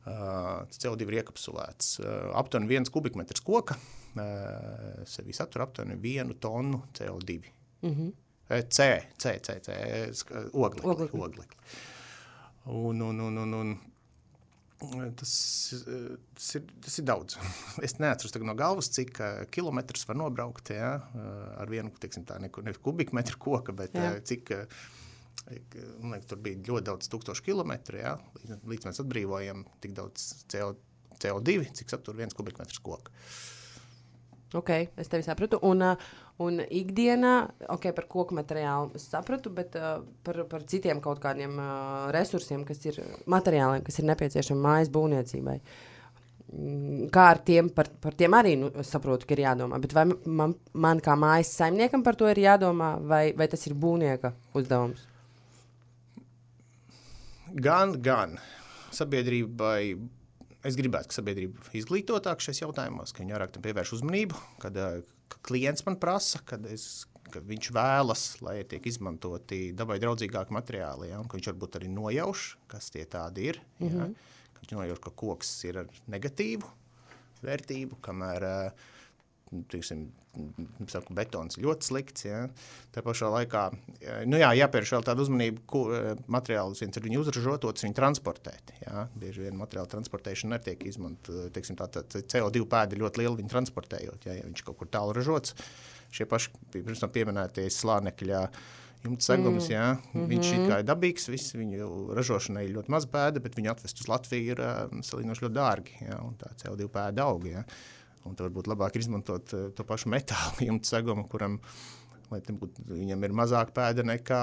[0.08, 1.98] Uh, CO2 ir iekapsulēts.
[2.00, 7.42] Uh, aptuveni viens kubikmetrs koka uh, sevi satur aptuveni vienu tonu CO2.
[7.82, 8.14] Mm -hmm.
[8.48, 8.80] C,
[9.18, 9.72] C, C, C,
[10.54, 10.90] oglekli.
[10.90, 11.20] oglekli.
[11.20, 11.58] oglekli.
[12.66, 13.78] Un, un, un, un, un
[14.78, 15.32] Tas,
[16.38, 17.38] tas, ir, tas ir daudz.
[17.86, 22.38] Es neatceros no galvas, cik uh, kilometrus var nobraukt ja, uh, ar vienu teiksim, tā,
[22.44, 24.14] ne, ne kubikmetru koka, bet Jā.
[24.14, 24.54] uh, cik.
[25.48, 30.74] Liekas, tur bija ļoti daudz tūkstošu kilometru, ja, līdz, līdz mēs atbrīvojam tik daudz CO,
[31.24, 33.14] CO2, cik satur viens kubikmetrs koka.
[34.58, 35.62] Ok, es tevi sapratu.
[35.68, 36.12] Un, uh,
[36.46, 37.34] Un ikdienā,
[37.74, 42.84] ok, par koku materiālu sapratu, bet uh, par, par citiem kaut kādiem uh, resursiem, kas
[42.86, 45.56] ir materiāliem, kas ir nepieciešami mājas būvniecībai.
[46.54, 49.82] Mm, kā ar tiem, par, par tiem arī nu, saprotu, ka ir jādomā.
[49.82, 53.74] Bet vai man, man kā mājas saimniekam par to ir jādomā, vai, vai tas ir
[53.74, 55.08] būvnieka uzdevums?
[57.58, 58.38] Gan, gan.
[58.94, 59.98] Sabiedrībai
[60.68, 65.17] es gribētu, ka sabiedrība izglītotāk šajos jautājumos, ka viņi vairāk tam pievērš uzmanību, kad, ka
[65.48, 71.22] klients man prasa, kad es, ka viņš vēlas, lai tiek izmantoti dabai draudzīgāki materiāli, ja,
[71.22, 73.62] un ka viņš varbūt arī nojauš, kas tie tādi ir.
[73.80, 74.16] Ja, mm -hmm.
[74.58, 76.66] Viņš nojauš, ka koks ir ar negatīvu
[77.44, 78.72] vērtību, kamēr
[79.72, 80.08] tiksim,
[80.92, 82.26] saku, betons ļoti slikts.
[82.28, 82.44] Ja.
[82.94, 83.64] Tā pašā laikā
[84.30, 85.84] nu jā, jāpievērš vēl tāda uzmanība, ko
[86.34, 88.74] materiālus viens ir viņu uzražot, otrs viņu transportēt.
[88.86, 89.08] Ja.
[89.18, 91.52] Bieži vien materiālu transportēšana netiek izmantota.
[91.88, 95.56] Tā, tā, CO2 pēda ļoti liela viņa transportējot, ja, ja viņš kaut kur tālu ražots.
[96.14, 98.44] Šie paši pirms tam pieminētie slānekļi.
[99.04, 99.76] Jumta segums, mm.
[99.78, 100.30] mm -hmm.
[100.32, 104.56] viņš ir dabīgs, viss viņu ražošanai ir ļoti maz pēda, bet viņu atvest uz Latviju
[104.56, 106.00] ir uh, salīdzinoši ļoti dārgi.
[106.02, 107.46] Jā, tā CO2 pēda aug.
[107.46, 107.62] Jā.
[108.28, 111.60] Un tad varbūt labāk ir izmantot uh, to pašu metālu jumta segumu, kuram
[112.32, 114.42] būt, viņam ir mazāk pēda nekā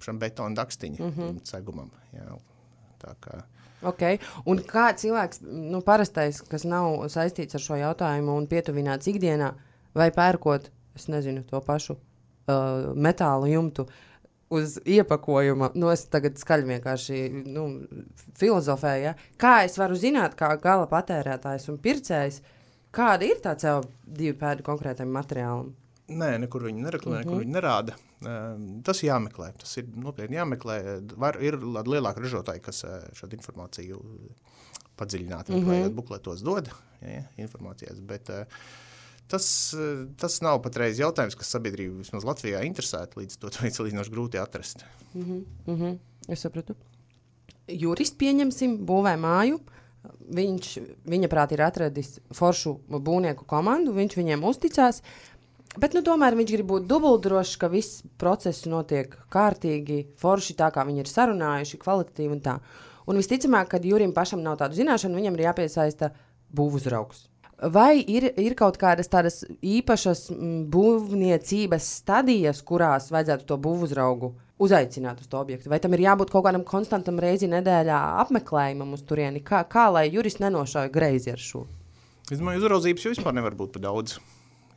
[0.00, 1.40] šam betona dakstiņa mm -hmm.
[1.44, 1.90] segumam.
[2.12, 2.38] Jā,
[3.02, 3.42] tā kā.
[3.82, 4.20] Okay.
[4.46, 9.52] Un kā cilvēks, nu, parastais, kas nav saistīts ar šo jautājumu un pietuvināts ikdienā,
[9.94, 13.88] vai pērkot, es nezinu, to pašu uh, metālu jumtu,
[14.52, 17.66] uz iepakojuma, nu, es tagad skaļi vienkārši nu,
[18.40, 19.14] filozofēju, ja?
[19.40, 22.42] kā es varu zināt, kā gala patērētājs un pircējs,
[22.94, 25.72] kāda ir tā CO2 pēda konkrētam materiālam?
[26.12, 27.30] Nē, nekur viņi nereklamē, mm -hmm.
[27.30, 27.96] nekur viņi nerāda.
[28.86, 29.52] Tas ir jāmeklē.
[29.58, 30.76] Tas ir nopietni jāmeklē.
[31.24, 32.84] Var, ir lielāki ražotāji, kas
[33.18, 34.00] šādu informāciju
[34.98, 35.94] padziļināti mm -hmm.
[35.96, 36.68] bukletos dod
[37.00, 38.00] ja, informācijas.
[38.00, 38.44] Bet, uh,
[39.30, 39.74] tas,
[40.20, 43.22] tas nav patreiz jautājums, kas sabiedrību vismaz Latvijā interesētu.
[43.22, 44.84] Līdz to ir salīdzinoši grūti atrast.
[45.14, 45.44] Mm -hmm.
[45.66, 45.98] Mm -hmm.
[46.28, 46.74] Es sapratu.
[47.68, 49.60] Jurists pieņemsim, būvē māju.
[50.34, 55.02] Viņš, viņa prāt, ir atradis foršu būvnieku komandu, viņš viņiem uzticās.
[55.78, 60.84] Bet, nu, tomēr viņš grib būt dubultdrošs, ka viss process notiek kārtīgi, forši tā, kā
[60.84, 62.58] viņi ir sarunājuši, kvalitatīvi un tā.
[63.06, 66.12] Un visticamāk, kad Jurim pašam nav tādu zināšanu, viņam ir jāpiesaista
[66.52, 67.31] būvuzraugs.
[67.62, 75.22] Vai ir, ir kaut kādas tādas īpašas m, būvniecības stadijas, kurās vajadzētu to būvuzraugu uzaicināt
[75.22, 75.70] uz to objektu?
[75.70, 79.44] Vai tam ir jābūt kaut kādam konstantam reizi nedēļā apmeklējumam uz turieni?
[79.46, 81.66] Kā, kā lai jurists nenošauj greizi ar šo?
[82.32, 84.18] Es domāju, uzraudzības jau vispār nevar būt par daudz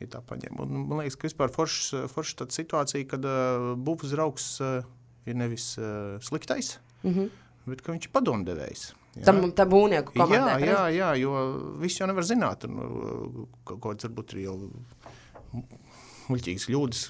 [0.00, 4.84] ja man liekas, ka vispār forša forš situācija, kad uh, būvuzraugs uh,
[5.26, 7.30] ir nevis uh, sliktais, mm -hmm.
[7.66, 8.92] bet viņš ir padomdevējs.
[9.24, 10.60] Tam tā būvnieku komandai.
[10.66, 11.32] Jā, jā, jā, jo
[11.80, 12.66] viss jau nevar zināt.
[12.68, 14.56] Un, kaut kāds varbūt ir jau
[16.26, 17.02] muļķīgas kļūdas,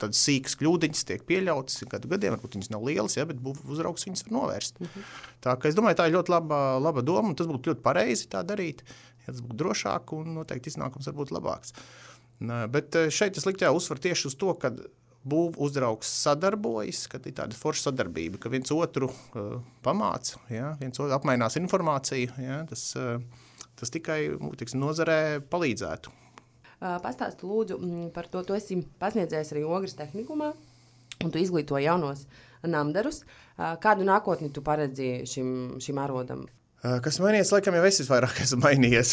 [0.00, 2.36] tādas sīkas kļūdiņas tiek pieļautas gadu gadiem.
[2.36, 4.80] Varbūt viņas nav lielas, ja, bet uzraugs viņas var novērst.
[4.80, 5.10] Mm -hmm.
[5.44, 8.44] Tā, es domāju, tā ir ļoti laba, laba doma, un tas būtu ļoti pareizi tā
[8.46, 8.84] darīt.
[9.26, 11.74] Ja tas būtu drošāk un noteikti iznākums var būt labāks.
[12.40, 14.72] Bet eh, šeit es liktu uzsvaru tieši uz to, ka
[15.24, 21.00] būvniecības uzraugs sadarbojas, ka ir tāda forša sadarbība, ka viens otru uh, pamāca, ja, viens
[21.00, 22.32] otru apmainās informāciju.
[22.40, 23.20] Ja, tas, uh,
[23.76, 24.20] tas tikai
[24.60, 26.14] tiksim, nozarē palīdzētu.
[26.80, 28.40] Uh, Pastāstiet, lūdzu, mm, par to.
[28.46, 30.54] Tu esi pasniedzējis arī Ogres tehnikumā,
[31.20, 32.24] un tu izglīto jaunos
[32.64, 33.20] namdarus.
[33.58, 35.52] Uh, kādu nākotni tu paredzi šim,
[35.84, 36.46] šim arodam?
[36.80, 39.12] Kas mainījies, laikam jau es vairāk esmu mainījies.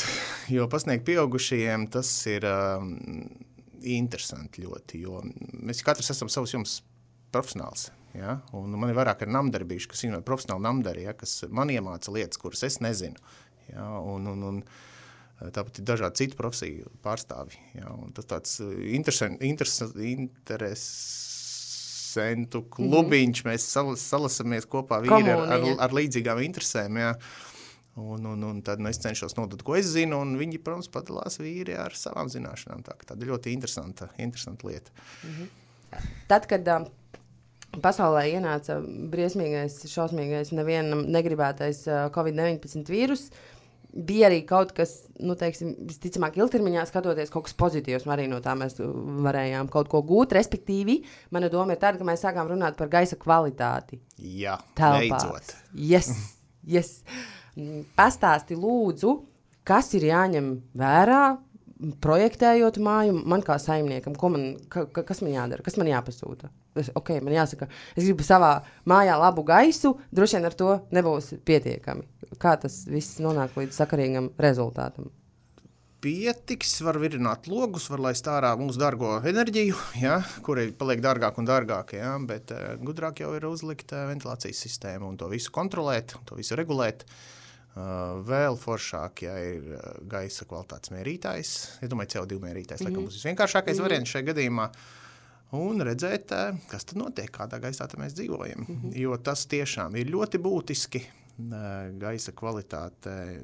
[0.55, 2.95] Jo pasniegt pieaugušajiem tas ir um,
[3.83, 5.03] interesanti ļoti.
[5.05, 5.21] Jo
[5.67, 6.81] mēs katrs esam savs jums
[7.33, 7.89] profesionāls.
[8.17, 8.39] Ja?
[8.57, 11.13] Un man ir vairāk ar namdarbīšu, kas ir profesionāli namdari, ja?
[11.17, 13.19] kas man iemāca lietas, kuras es nezinu.
[13.71, 13.89] Ja?
[13.99, 14.61] Un, un, un,
[15.37, 17.59] Tāpat ir dažādi citu profesiju pārstāvji.
[17.77, 17.91] Ja?
[18.17, 18.55] Tas tāds
[18.89, 19.75] interesants, interes,
[22.17, 23.43] interesantu klubiņš.
[23.43, 23.53] Mm -hmm.
[23.53, 26.97] Mēs sal, salasamies kopā ar, ar, ar līdzīgām interesēm.
[26.97, 27.15] Ja?
[27.97, 31.39] Un, un, un tad nu, es cenšos nodot, ko es zinu, un viņi, protams, padalās
[31.41, 32.83] vīri ar savām zināšanām.
[32.85, 34.93] Tā, tā ir ļoti interesanta, interesanta lieta.
[35.23, 35.49] -hmm.
[36.29, 36.85] Tad, kad uh,
[37.81, 43.31] pasaulē ienāca briesmīgais, šausmīgais, nevienam negribētais uh, Covid-19 vīruss,
[43.97, 48.05] bija arī kaut kas, nu, teiksim, visticamāk, ilgtermiņā skatoties, kaut kas pozitīvs.
[48.13, 50.35] Arī no tā mēs varējām kaut ko gūt.
[50.37, 50.99] Respektīvi,
[51.33, 54.01] mana doma ir tāda, ka mēs sākām runāt par gaisa kvalitāti.
[54.17, 55.55] Jā, beidzot.
[55.73, 56.11] Yes,
[56.67, 56.99] yes.
[57.97, 59.13] Pastāsti lūdzu,
[59.65, 61.21] kas ir jāņem vērā,
[62.01, 66.49] projektējot māju, man kā saimniekam, man, ka, kas man jādara, kas man jāpasūta.
[66.77, 71.31] Es, okay, man jāsaka, es gribu savā mājā labu gaisu, droši vien ar to nebūs
[71.47, 72.05] pietiekami.
[72.41, 75.09] Kā tas viss nonāk līdz sakarīgam rezultātam?
[76.05, 81.49] Pietiks, var virināt logus, var laist ārā mūsu dārgo enerģiju, ja, kurai paliek dārgāk un
[81.49, 81.95] dārgāk.
[81.97, 86.37] Ja, bet uh, gudrāk jau ir uzlikt uh, ventilācijas sistēmu un to visu kontrolēt, to
[86.37, 87.01] visu regulēt.
[87.01, 87.36] Uh,
[88.27, 91.51] vēl foršāk, ja ir uh, gaisa kvalitātes mērītājs.
[91.83, 93.05] Es domāju, CO2 mērītājs mm -hmm.
[93.07, 93.87] būs visvienkāršākais mm -hmm.
[93.89, 94.69] variants šajā gadījumā.
[95.57, 98.65] Un redzēt, uh, kas tur notiek, kādā gaisā mēs dzīvojam.
[98.67, 98.97] Mm -hmm.
[98.97, 101.05] Jo tas tiešām ir ļoti būtiski.
[101.99, 103.41] Gaisa kvalitāte,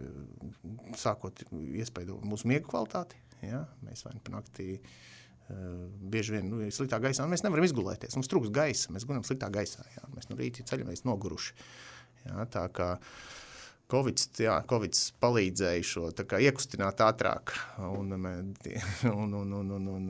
[0.97, 3.15] sākot iespaido mūsu miega kvalitāti.
[3.41, 3.67] Ja?
[3.85, 4.79] Mēs vai nu naktī
[6.01, 8.15] bieži vien nu, sliktā gaisā mēs nevaram izgulēties.
[8.15, 9.85] Mums trūks gaisa, mēs guļam sliktā gaisā.
[9.95, 10.07] Ja?
[10.15, 11.53] Mēs no rīta ceļamies noguruši.
[12.25, 12.45] Ja?
[12.45, 12.97] Tā kā
[13.91, 17.53] Covid, jā, Covid palīdzēja šo kā, iekustināt ātrāk.
[17.83, 18.55] Un, un,
[19.11, 20.07] un, un, un, un,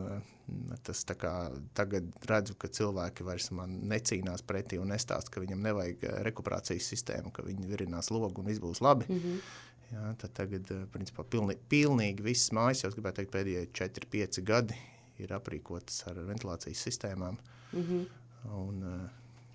[0.85, 1.33] tas kā,
[1.75, 7.45] tagad redzu, ka cilvēki vairs necīnās pretī un nestāsta, ka viņam nevajag rekuperācijas sistēmu, ka
[7.47, 9.09] viņi virinās logu un viss būs labi.
[9.09, 9.39] Mm -hmm.
[9.93, 14.77] Jā, tagad, principā, pilni, pilnīgi visas mājas, jau gribētu teikt, pēdējie 4-5 gadi
[15.21, 17.37] ir aprīkotas ar ventilācijas sistēmām.
[17.73, 18.05] Mm -hmm.
[18.57, 19.09] un,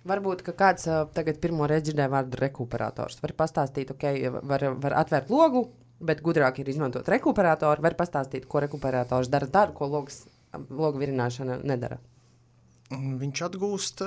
[0.07, 3.19] Varbūt kāds tagad pirmo reizi dzirdēja vārdu rekuperators.
[3.19, 4.05] Var pastāstīt, ok,
[4.47, 5.65] var, var atvērt logu,
[5.99, 7.83] bet gudrāk ir izmantot rekuperatoru.
[7.83, 10.23] Var pastāstīt, ko rekuperators dara, dara ko logs,
[10.69, 11.99] logu virināšana nedara.
[12.89, 14.05] Viņš atgūst,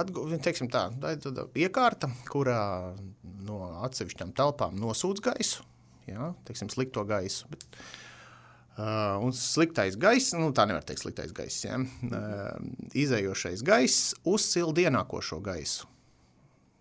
[0.00, 2.62] atgūst teiksim tā, ir tāda iekārta, kurā
[3.44, 5.66] no atsevišķām telpām nosūdz gaisu,
[6.08, 7.46] jā, teiksim, slikto gaisu.
[7.52, 8.01] Bet, uh,
[8.72, 11.66] Uh, un sliktais gaiss, nu tā nevar teikt, sliktais gaiss.
[11.66, 11.76] Ja?
[11.76, 15.90] Uh, izējošais gaiss uzsilda ienākošo gaisu.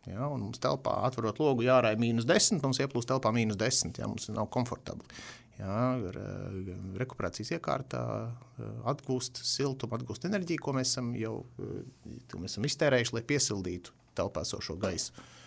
[0.07, 0.29] Ja?
[0.29, 3.99] Un mums telpā atverot logu jārāja mīnus 10, mums ieplūst telpā mīnus 10.
[3.99, 4.07] Ja?
[4.07, 5.03] Mums nav komfortabli.
[5.59, 5.97] Ja?
[7.01, 11.75] Rekuperācijas iekārtā uh, atgūst siltumu, atgūst enerģiju, ko mēs esam jau uh,
[12.39, 15.11] mēs esam iztērējuši, lai piesildītu telpā esošo gaisu.
[15.11, 15.37] Uh,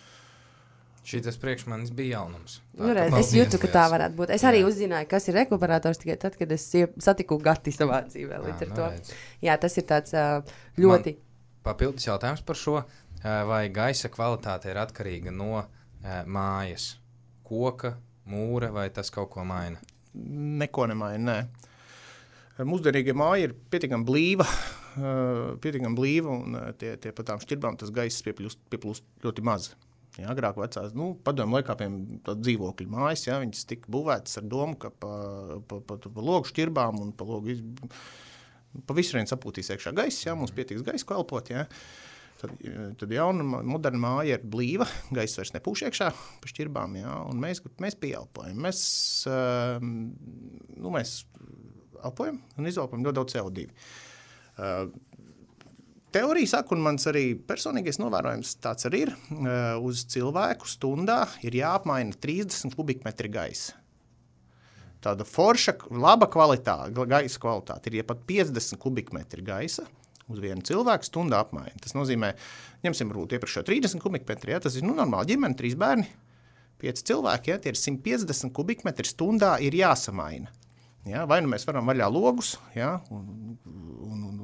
[1.05, 2.57] Šis priekš manis bija jaunums.
[2.73, 4.31] Tā, nu, redz, es jūtu, ka tā varētu būt.
[4.33, 4.49] Es jā.
[4.49, 6.65] arī uzzināju, kas ir rekuperators tikai tad, kad es
[7.05, 8.39] satiku Gati savā dzīvē.
[8.41, 8.87] Jā, nu,
[9.45, 10.17] jā, tas ir tāds
[10.81, 11.13] ļoti.
[11.13, 11.25] Man
[11.65, 12.79] papildus jautājums par šo.
[13.25, 15.63] Vai gaisa kvalitāte ir atkarīga no
[16.29, 16.91] mājas,
[17.47, 17.95] koka,
[18.29, 19.81] mūra vai tas kaut ko maina?
[20.13, 21.23] Neko nemaina.
[21.25, 22.65] Nē.
[22.69, 24.45] Mūsdienīgie māja ir pietiekami blīva,
[25.63, 29.73] pietiekami blīva un tie, tie pat tām šķirbām tas gaiss pieplūst, pieplūst ļoti maz.
[30.15, 34.77] Ja, agrāk vecās, nu, padomu laikā, piemēram, dzīvokļu mājas, ja, viņas tika būvētas ar domu,
[34.79, 35.11] ka pa,
[35.67, 37.63] pa, pa, pa logu šķirbām un pa logu iz...
[38.87, 41.65] pa visu vienu sapūtīs iekšā gaisa, ja, mums pietiks gaisa kalpot, ja.
[42.39, 42.55] Tad,
[42.99, 47.63] tad jauna, moderna māja ir blīva, gaisa vairs nepūš iekšā pa šķirbām, ja, un mēs,
[47.83, 48.59] mēs pieelpojam.
[48.67, 48.79] Mēs,
[49.31, 51.17] uh, nu, mēs
[52.05, 53.67] elpojam un izelpojam ļoti daudz CO2.
[56.15, 59.09] Teorija saka, un mans arī personīgais novērojums tāds arī ir,
[59.83, 63.75] uz cilvēku stundā ir jāapmaina 30 kubikmetri gaisa.
[65.03, 69.83] Tāda forša, laba kvalitāte, gaisa kvalitāte ir ja pat 50 kubikmetri gaisa
[70.31, 71.83] uz vienu cilvēku stundu apmaiņa.
[71.83, 72.31] Tas nozīmē,
[72.87, 76.07] ņemsim rūtu iepriekšējo 30 kubikmetri, ja, tas ir nu, normāli ģimene, trīs bērni,
[76.81, 80.47] pieci cilvēki, ja, tie ir 150 kubikmetri stundā ir jāsamaina.
[81.05, 84.39] Ja, vai nu mēs varam vaļā logus, ja, un, un, un,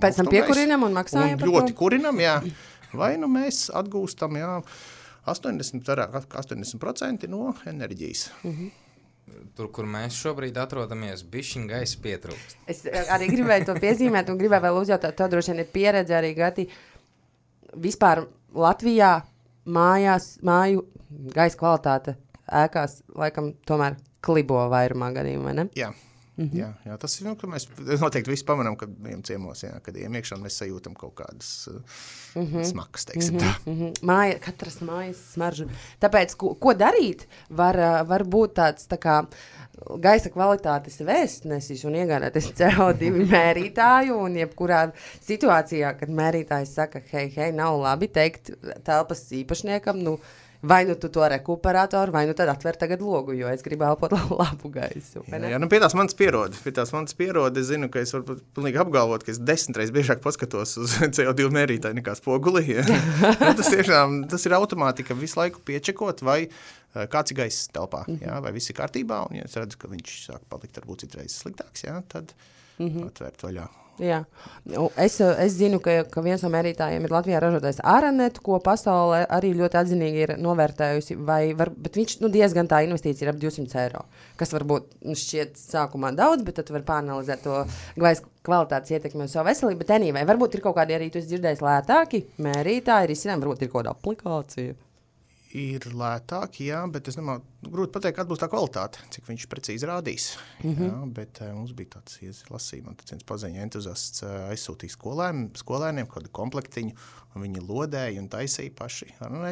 [0.00, 1.36] Pēc tam piekurinam un maksājam.
[1.38, 2.38] Un ļoti kurinam, jā.
[2.94, 4.54] Vai nu mēs atgūstam jā,
[5.26, 5.90] 80,
[6.30, 8.30] 80% no enerģijas.
[8.42, 8.72] Mm -hmm.
[9.56, 12.56] Tur, kur mēs šobrīd atrodamies, bija gaisa pietrūkst.
[12.66, 16.34] Es arī gribēju to piezīmēt, un gribēju vēl uzjautāt, tā droši vien ir pieredze arī
[16.36, 16.68] gati.
[17.76, 19.22] Vispār Latvijā
[19.64, 20.84] mājās, māju
[21.34, 22.16] gaisa kvalitāte
[22.52, 25.68] ēkās laikam tomēr klibo vairumā gadījumā, ne?
[25.78, 25.92] Jā.
[26.36, 26.58] Mm -hmm.
[26.58, 27.26] jā, jā, tas ir.
[27.26, 27.68] Nu, mēs
[28.04, 31.74] noteikti visi pamanām, kad ejam ciemos, jā, kad ejam iekšā, mēs sajūtam kaut kādas uh,
[32.34, 32.64] mm -hmm.
[32.64, 33.34] smagas, teiksim.
[33.34, 33.72] Mm -hmm.
[33.72, 33.92] Mm -hmm.
[34.02, 35.68] Māja, katras mājas smaržu.
[36.00, 39.26] Tāpēc, ko, ko darīt, var, var būt tāds tā kā
[40.00, 44.16] gaisa kvalitātes vēstnesis un iegādāties CO2 mērītāju.
[44.26, 48.50] Un jebkurā situācijā, kad mērītājs saka, hei, hei, nav labi teikt
[48.84, 50.18] telpas īpašniekam, nu,
[50.64, 54.14] vai nu tu to rekuperatoru, vai nu tad atver tagad logu, jo es gribu elpot
[54.40, 55.24] labu gaisu.
[55.28, 58.14] Jā, jā, nu pie tās manas pierodes, pie tās manas pierodes, es zinu, ka es
[58.16, 62.80] varu pilnīgi apgalvot, ka es desmit reizes biežāk paskatos uz CO2 mērītāju nekā spoguli.
[63.44, 68.06] nu, tas tiešām, tas ir automātika visu laiku piečekot, vai eh, kāds ir gaiss telpā,
[68.06, 68.26] mm -hmm.
[68.26, 71.38] jā, vai viss ir kārtībā, un ja es redzu, ka viņš sāk palikt varbūt citreiz
[71.44, 72.34] sliktāks, jā, tad
[72.78, 73.10] mm -hmm.
[73.12, 73.68] atvērt vaļā
[74.02, 74.24] Jā.
[74.98, 79.52] Es, es zinu, ka, ka viens no mērītājiem ir Latvijā ražotais Aranet, ko pasaulē arī
[79.54, 81.18] ļoti atzinīgi ir novērtējusi.
[81.28, 84.04] Var, bet viņš nu, diezgan tā investīcija ir ap 200 eiro.
[84.40, 87.60] Kas varbūt nu, šķiet sākumā daudz, bet tad var pāranalizēt to
[88.00, 89.84] gaisa kvalitātes ietekmi uz savu veselību.
[89.84, 93.70] Bet anyway, varbūt ir kaut kādi arī, esi dzirdējis, lētāki mērītāji, ir izcinājumi, varbūt ir
[93.70, 94.80] kaut kāda aplikācija
[95.54, 99.88] ir lētāki, jā, bet es domāju, grūti pateikt, kāda būs tā kvalitāte, cik viņš precīzi
[99.88, 100.26] rādīs.
[100.62, 100.88] Mm -hmm.
[100.88, 102.18] jā, bet uh, mums bija tāds
[102.50, 106.96] lasījums, man viens paziņa entuziasts uh, aizsūtīja skolēniem, skolēniem kādu komplektiņu,
[107.34, 109.14] un viņi lodēja un taisīja paši.
[109.30, 109.46] Nu,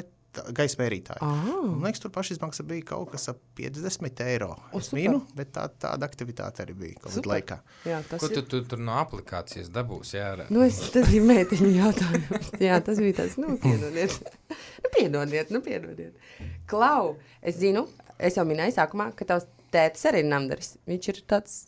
[0.56, 1.20] gaisa mērītāji.
[1.24, 1.48] Ah.
[1.66, 4.54] Man liekas, tur pašizmaksa bija kaut kas ap 50 eiro.
[4.78, 7.58] Es mīnu, bet tā, tāda aktivitāte arī bija kaut kādā laikā.
[7.88, 10.16] Jā, Ko tu, tu tur no aplikācijas dabūsi?
[10.18, 12.52] Jā, nu, es, tas bija meitiņu jautājums.
[12.68, 14.16] jā, tas bija tas, nu, piedodiet.
[14.52, 16.30] nu, piedodiet, nu, piedodiet.
[16.70, 17.86] Klau, es zinu,
[18.18, 20.76] es jau minēju sākumā, ka tavs tētis arī ir namdaris.
[20.88, 21.60] Viņš ir tāds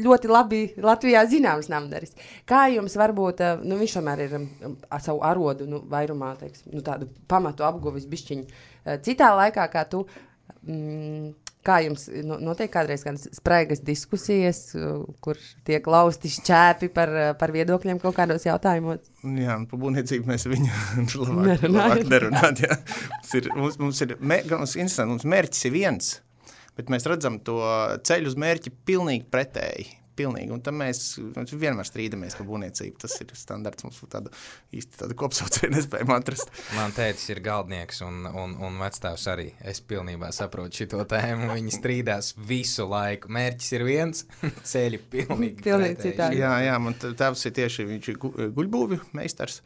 [0.00, 2.16] ļoti labi Latvijā zināms namdaris.
[2.48, 4.48] Kā jums varbūt, eh, nu, viņš tomēr ir um,
[4.88, 9.84] ar savu arodu, nu, vairumā, teiksim, nu, tādu pamatu apguvis bišķiņu eh, citā laikā, kā
[9.90, 10.06] tu,
[10.64, 14.64] mm, kā jums nu, notiek kādreiz kādas spraigas diskusijas,
[15.22, 19.06] kur tiek lausti šķēpi par, par viedokļiem kaut kādos jautājumos?
[19.22, 20.72] Jā, nu, par būvniecību mēs viņu
[21.28, 22.80] labāk, labāk nerunāt, jā.
[23.12, 26.14] Mums ir, mums, mums ir, mē, mums, mums mērķis ir viens–
[26.78, 27.58] bet mēs redzam to
[28.06, 29.98] ceļu uz mērķi pilnīgi pretēji.
[30.12, 30.52] Pilnīgi.
[30.52, 30.98] Un tam mēs,
[31.32, 32.98] mēs vienmēr strīdamies par būvniecību.
[33.00, 33.86] Tas ir standarts.
[33.86, 34.28] Mums tādu
[34.76, 36.52] īsti tādu kopsaucēju nespējam atrast.
[36.76, 39.46] Man tētis ir galdnieks un, un, un vectēvs arī.
[39.72, 41.48] Es pilnībā saprotu šo tēmu.
[41.54, 43.32] Viņi strīdās visu laiku.
[43.32, 44.26] Mērķis ir viens,
[44.74, 46.42] ceļi pilnīgi, pilnīgi citādi.
[46.44, 48.20] Jā, jā, man tēvs ir tieši viņš ir
[48.60, 49.62] guļbūvi meistars.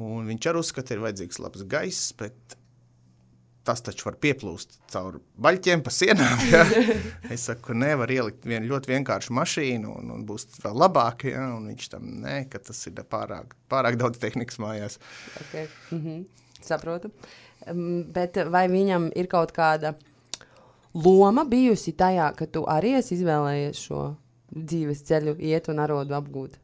[0.00, 2.56] Un viņš arī uzskata, ka ir vajadzīgs labs gaiss, bet
[3.66, 6.44] tas taču var pieplūst caur baļķiem, pa sienām.
[6.50, 6.62] Ja?
[7.34, 11.26] Es saku, nevar ielikt vienu ļoti vienkāršu mašīnu, un, un būs vēl labāk.
[11.30, 11.48] Ja?
[11.56, 14.98] Un viņš tam nē, ka tas ir pārāk, pārāk daudz tehnikas mājās.
[15.46, 15.68] Okay.
[15.90, 16.24] Mm -hmm.
[16.62, 17.10] Saprotu.
[17.66, 19.94] Um, bet vai viņam ir kaut kāda
[20.94, 24.02] loma bijusi tajā, ka tu arī esi izvēlējies šo
[24.52, 26.61] dzīves ceļu, iet un arodu apgūt?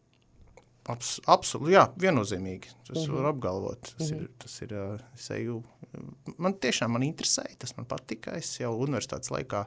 [0.88, 2.70] Abs, absolūti, jā, viennozīmīgi.
[2.87, 3.16] Tas -hmm.
[3.18, 3.90] var apgalvot.
[3.98, 4.22] Tas -hmm.
[4.22, 4.72] ir, tas ir
[5.14, 5.62] es eju,
[6.38, 8.37] man tiešām man interesēja, tas man patika.
[8.37, 9.66] Es jau universitātes laikā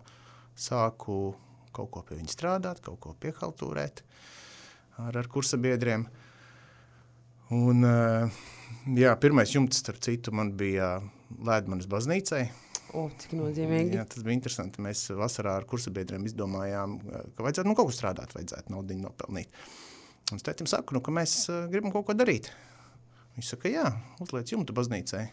[0.56, 1.36] sāku
[1.72, 4.04] kaut ko pie viņa strādāt, kaut ko piehaltūrēt
[4.98, 6.08] ar, ar kursabiedriem.
[7.52, 7.84] Un,
[8.96, 12.50] jā, pirmais jumts, starp citu, man bija Lēdmanas baznīcai.
[12.98, 13.96] O, cik nozīmīgi.
[13.96, 14.84] Jā, tas bija interesanti.
[14.84, 16.98] Mēs vasarā ar kursabiedriem izdomājām,
[17.36, 19.48] ka vajadzētu nu, kaut ko strādāt, vajadzētu naudu nopelnīt.
[19.48, 19.91] Un
[20.40, 22.52] es tētim saku, nu, ka mēs uh, gribam kaut ko darīt.
[23.38, 23.88] Viņš saka, jā,
[24.24, 25.26] uzliec jumtu baznīcai.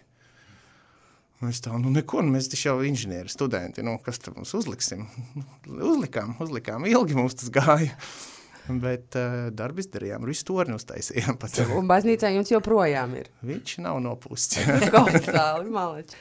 [1.39, 5.05] Mēs tā, nu neko, nu mēs taču jau inženieri, studenti, nu kas tad mums uzliksim?
[5.71, 7.93] Uzlikām, uzlikām, ilgi mums tas gāja.
[8.69, 11.39] Bet uh, darbu izdarījām, visu torni uztaisījām.
[11.41, 11.55] Pat.
[11.73, 13.31] Un baznīcā jums joprojām ir?
[13.49, 14.59] Viņš nav nopūsts.
[14.93, 16.19] Kolosāli, maleči.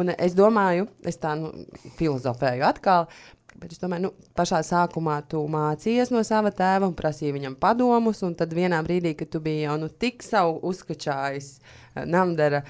[0.00, 1.50] Un es domāju, es tā nu,
[1.98, 3.10] filozofēju atkal,
[3.58, 8.22] Bet es domāju, nu, pašā sākumā tu mācījies no sava tēva un prasīji viņam padomus,
[8.26, 12.62] un tad vienā brīdī, kad tu biji jau nu, tik savu uzskačājis uh, namdara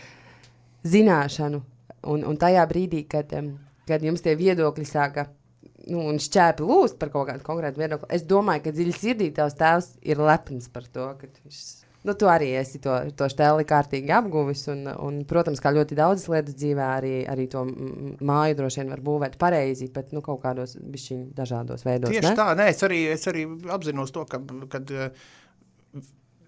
[0.88, 1.60] zināšanu,
[2.08, 3.34] un, un tajā brīdī, kad,
[3.86, 5.28] kad jums tie viedokļi sāka
[5.88, 9.56] nu, un šķēpi lūst par kaut kādu konkrētu viedokli, es domāju, ka dziļi sirdī tavs
[9.60, 11.60] tēvs ir lepns par to, ka viņš
[12.00, 14.62] Nu, tu arī esi to, to stēli kārtīgi apguvis.
[14.72, 17.66] Un, un, protams, kā ļoti daudzas lietas dzīvē, arī, arī to
[18.24, 22.14] māju droši vien var būvēt pareizi, bet nu, kaut kādos dažādos veidos.
[22.14, 22.38] Tieši ne?
[22.38, 23.44] tā, nē, es arī, es arī
[23.76, 24.40] apzinos to, ka.
[24.72, 25.36] Kad, uh,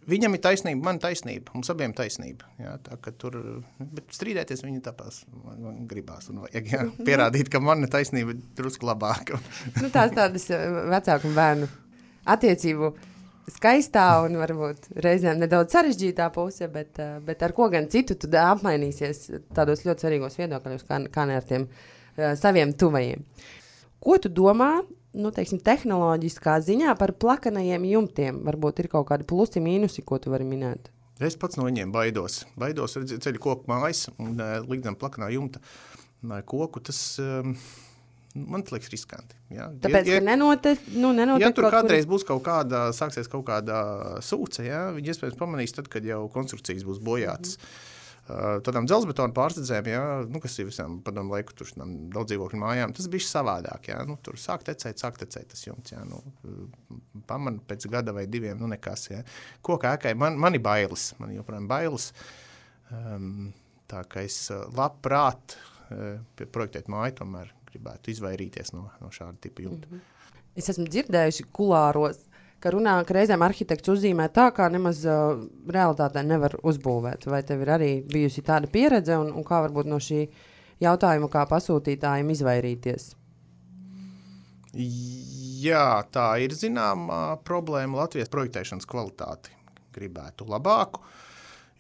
[0.03, 1.53] Viņam ir taisnība, man ir taisnība.
[1.55, 2.48] Mums abiem ir taisnība.
[2.59, 3.36] Jā, tā, tur,
[3.78, 6.26] bet strīdēties viņa tāpēc man, man gribās.
[6.32, 9.38] Un vajag jā, pierādīt, ka man ir taisnība drusku labāka.
[9.78, 11.70] nu, tās tādas eh, vecāku un bērnu
[12.34, 12.90] attiecību
[13.51, 18.28] skaistā un varbūt reizēm nedaudz sarežģītā puse, bet, eh, bet ar ko gan citu tu
[18.28, 19.24] apmainīsies
[19.55, 23.24] tādos ļoti svarīgos viedokļos, kā, kā ne ar tiem uh, saviem tuvajiem.
[24.03, 24.82] Ko tu domā
[25.14, 28.43] nu, teiksim, tehnoloģiskā ziņā par plakanajiem jumtiem?
[28.47, 30.90] Varbūt ir kaut kādi plusi, mīnusi, ko tu vari minēt.
[31.22, 32.43] Es pats no viņiem baidos.
[32.59, 35.62] Baidos redzēt ceļu koku mājas un uh, likdam plakanā jumta
[36.47, 36.80] koku.
[36.80, 37.57] Tas, um,
[38.35, 39.37] Man liekas, riskanti.
[39.53, 39.68] Ja.
[39.85, 42.14] Tāpēc, ja, ka nenote, nu, nenotiek ja tur kādreiz kur...
[42.14, 43.78] būs kaut kāda, sāksies kaut kāda
[44.24, 47.59] sūce, ja, viņi iespējams pamanīs, tad, kad jau konstrukcijas būs bojātas.
[47.59, 47.91] Mm -hmm.
[48.22, 52.93] Uh, tādām dzelzbetona pārstāvjiem, ja, nu, kas ir visam padomu laiku, tur daudz dzīvokļu mājām,
[52.95, 53.89] tas bija savādāk.
[53.91, 55.91] Ja, nu, tur sāk tecēt, sāk tecēt tas jumts.
[55.91, 56.20] Ja, nu,
[57.26, 59.09] Pamanīt pēc gada vai diviem, nu nekas.
[59.11, 59.24] Ja.
[59.66, 62.12] Koka ēkai man, man ir bailes, man joprojām bailes.
[62.95, 63.51] Um,
[63.91, 64.39] tā kā es
[64.78, 69.89] labprāt uh, projektēt māju, tomēr gribētu izvairīties no, no šāda tipa jumta.
[69.91, 70.20] Mm -hmm.
[70.57, 72.18] Es esmu dzirdējusi kulāros,
[72.61, 77.27] ka runā, ka reizēm arhitekts uzzīmē tā, kā nemaz uh, realitātē nevar uzbūvēt.
[77.27, 80.29] Vai tev ir arī bijusi tāda pieredze, un, un kā varbūt no šī
[80.81, 83.16] jautājuma, kā pasūtītājiem izvairīties?
[84.73, 89.53] Jā, tā ir zināma problēma Latvijas projektēšanas kvalitāti.
[89.93, 91.03] Gribētu labāku.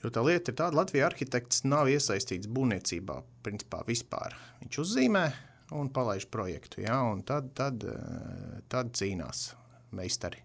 [0.02, 3.16] Jo tā lieta ir tāda, ka Latvijas arhitekts nav iesaistīts būvniecībā
[3.46, 4.34] principā vispār.
[4.60, 5.24] Viņš uzzīmē,
[5.72, 6.82] un palaiž projektu.
[6.84, 7.02] Ja?
[7.08, 9.52] Un tad, tad, eh, tad cīnās
[9.96, 10.42] meistari.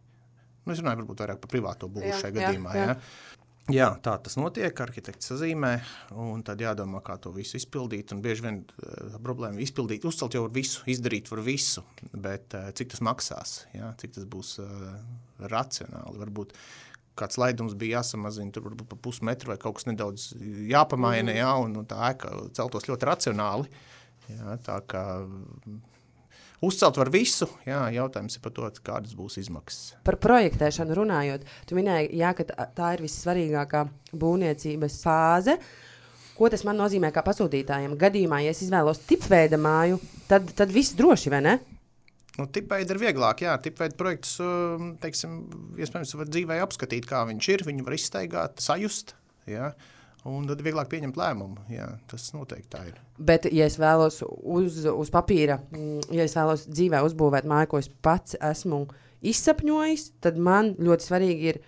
[0.65, 2.75] Nu, es runāju varbūt par privāto būvu šajā gadījumā.
[2.75, 2.95] Jā, jā.
[2.95, 3.35] Ja?
[3.67, 4.71] Jā, tā tas notiek.
[4.79, 5.73] Arhitekts sazīmē,
[6.23, 8.13] un tad jādomā, kā to visu izpildīt.
[8.15, 12.55] Un bieži vien uh, problēma ir izpildīt, uzcelt jau var visu, izdarīt var visu, bet
[12.55, 13.91] uh, cik tas maksās, ja?
[13.99, 14.93] cik tas būs uh,
[15.51, 16.21] racionāli.
[16.23, 16.55] Varbūt
[17.19, 20.29] kāds laidums bija jāsamazina, tur varbūt pa pusmetru vai kaut kas nedaudz
[20.71, 21.39] jāpamaina, mm.
[21.41, 21.51] ja?
[21.59, 23.67] un, un tā ēka celtos ļoti racionāli.
[23.67, 23.96] Uh,
[24.27, 25.03] Jā, tā kā
[26.63, 29.95] uzcelt var visu, jā, jautājums ir par to, kādas būs izmaksas.
[30.07, 33.85] Par projektēšanu runājot, tu minēji, jā, ka tā ir vissvarīgākā
[34.17, 35.57] būvniecības fāze.
[36.37, 37.95] Ko tas man nozīmē kā pasūtītājiem?
[37.97, 39.97] Gadījumā, ja es izvēlos tipveida māju,
[40.29, 41.57] tad, tad viss droši, vai ne?
[42.37, 45.39] Nu, tipveidi ir vieglāk, jā, tipveida projekts, um, teiksim,
[45.81, 49.15] iespējams, var dzīvē apskatīt, kā viņš ir, viņu var izstaigāt, sajust,
[49.49, 49.71] jā.
[49.71, 49.95] Ja?
[50.27, 51.65] Un tad vieglāk pieņemt lēmumu.
[51.71, 52.99] Jā, tas noteikti tā ir.
[53.17, 57.81] Bet, ja es vēlos uz, uz papīra, mm, ja es vēlos dzīvē uzbūvēt māju, ko
[57.81, 58.85] es pats esmu
[59.25, 61.61] izsapņojis, tad man ļoti svarīgi ir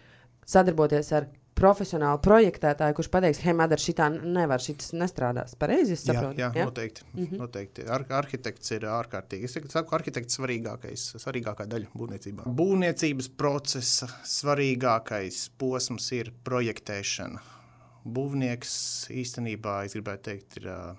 [0.49, 1.30] sadarboties ar
[1.60, 5.57] profesionālu projektētāju, kurš pateiks, hei, Madara, šī tā nevar, šis nestrādās.
[5.60, 6.39] Pareizi, es saprotu.
[6.39, 6.68] Jā, jā, jā?
[6.70, 7.05] noteikti.
[7.12, 7.41] Mm -hmm.
[7.43, 7.88] noteikti.
[7.95, 9.43] Ar, arhitekts ir ārkārtīgi.
[9.43, 12.47] Es saku, arhitekts svarīgākais, svarīgākā daļa būvniecībā.
[12.47, 17.59] Būvniecības procesa svarīgākais posms ir projektēšana
[18.06, 18.74] būvnieks
[19.12, 20.97] īstenībā, es gribētu teikt, ir uh,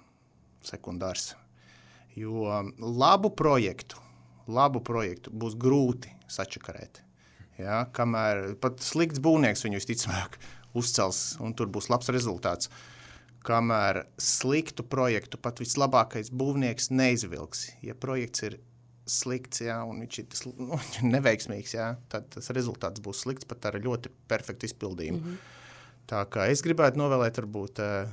[0.67, 1.35] sekundārs.
[2.19, 2.49] Jo
[2.79, 4.01] labu projektu,
[4.51, 7.03] labu projektu būs grūti sačakarēt.
[7.61, 10.39] Ja, kamēr pat slikts būvnieks viņu visticamāk
[10.79, 12.71] uzcels un tur būs labs rezultāts.
[13.47, 17.71] Kamēr sliktu projektu pat vislabākais būvnieks neizvilks.
[17.85, 18.59] Ja projekts ir
[19.11, 20.77] slikts, ja, un viņš ir, tas, nu,
[21.15, 25.21] neveiksmīgs, ja, tad tas rezultāts būs slikts pat ar ļoti perfektu izpildījumu.
[25.21, 25.60] Mm -hmm.
[26.11, 28.09] Tā kā es gribētu novēlēt, varbūt, eh,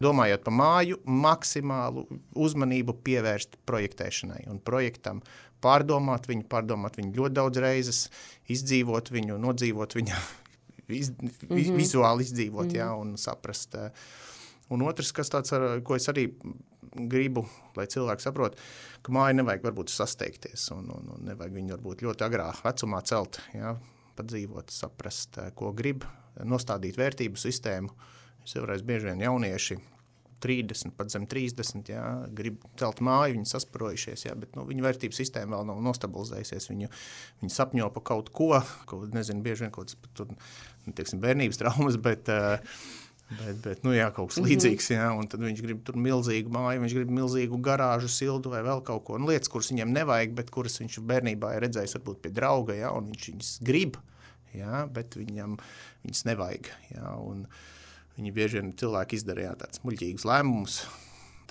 [0.00, 5.20] domājot par māju, maksimālu uzmanību pievērst projektēšanai un projektam.
[5.64, 8.00] Pārdomāt viņu, pārdomāt viņu ļoti daudz reizes,
[8.52, 10.14] izdzīvot viņu, nodzīvot viņu,
[11.00, 11.76] iz, mm -hmm.
[11.76, 12.80] vizuāli izdzīvot, mm -hmm.
[12.80, 13.74] jā, un saprast.
[13.74, 13.90] Eh.
[14.70, 16.32] Un otrs, kas tāds, ar, ko es arī
[16.96, 18.56] gribu, lai cilvēki saprot,
[19.02, 23.40] ka māju nevajag varbūt sasteigties un, un, un nevajag viņu varbūt ļoti agrā vecumā celt,
[23.54, 23.76] jā,
[24.16, 26.06] padzīvot, saprast, eh, ko grib,
[26.44, 27.92] nostādīt vērtību sistēmu.
[28.46, 29.78] Es jau bieži vien jaunieši
[30.40, 32.02] 30, pat zem 30, jā,
[32.36, 36.68] grib celt māju, viņi sasprojušies, jā, bet nu, viņu vērtību sistēma vēl nav nostabilizējusies.
[36.72, 36.90] Viņu,
[37.42, 38.52] viņi sapņo par kaut ko,
[38.88, 40.30] ko nezinu, bieži vien kaut kāds tur,
[40.86, 44.50] nu, bērnības traumas, bet, bet, bet nu, jā, kaut kas mhm.
[44.50, 44.90] līdzīgs.
[44.92, 48.84] Jā, un tad viņš grib tur milzīgu māju, viņš grib milzīgu garāžu, sildu vai vēl
[48.86, 49.20] kaut ko.
[49.22, 52.92] Nu, lietas, kuras viņam nevajag, bet kuras viņš bērnībā ir redzējis varbūt pie drauga, jā,
[52.92, 53.96] un viņš viņas grib
[54.60, 55.56] jā, bet viņam
[56.04, 56.70] viņas nevajag.
[56.94, 57.16] Jā,
[58.16, 60.78] viņi bieži vien cilvēki izdarīja tādus muļķīgus lēmumus,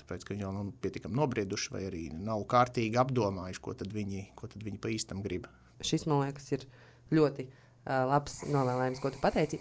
[0.00, 4.26] tāpēc, ka viņi jau nu, pietiekami nobrieduši vai arī nav kārtīgi apdomājuši, ko tad viņi,
[4.38, 5.48] ko tad viņi pa īstam grib.
[5.84, 6.66] Šis, man liekas, ir
[7.14, 9.60] ļoti uh, labs novēlējums, ko tu pateici.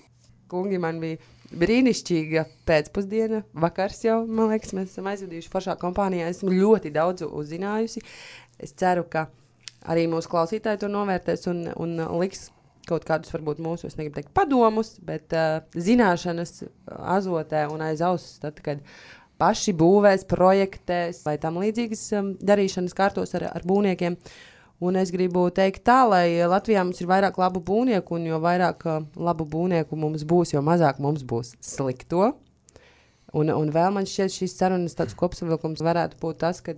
[0.50, 1.18] Kungi, man bija
[1.58, 6.30] brīnišķīga pēcpusdiena, vakars jau, man liekas, mēs esam aizvadījuši foršā kompānijā.
[6.30, 8.04] Esmu ļoti daudz uzzinājusi.
[8.62, 9.26] Es ceru, ka
[9.90, 12.52] arī mūsu klausītāji to novērtēs un, un liks
[12.90, 16.64] kaut kādus, varbūt mūsu, es negribu teikt, padomus, bet uh, zināšanas
[17.16, 18.84] azotē un aiz auss, tad, kad
[19.42, 24.18] paši būvēs, projektēs vai tam līdzīgas um, darīšanas kārtos ar, ar būvniekiem.
[24.86, 28.88] Un es gribu teikt tā, lai Latvijā mums ir vairāk labu būvnieku, un jo vairāk
[28.90, 32.34] uh, labu būvnieku mums būs, jo mazāk mums būs slikto.
[33.36, 36.76] Un, un vēl man šķiet, šīs sarunas kopsavilkums varētu būt tas, ka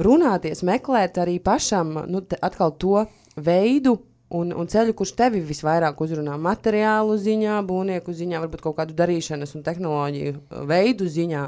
[0.00, 3.06] runāties, meklēt arī pašam nu, atkal to
[3.36, 3.98] veidu.
[4.34, 9.54] Un, un ceļu, kurš tevi visvairāk uzrunā materiālu ziņā, būvnieku ziņā, varbūt kaut kādu darīšanas
[9.54, 11.46] un tehnoloģiju uh, veidu ziņā.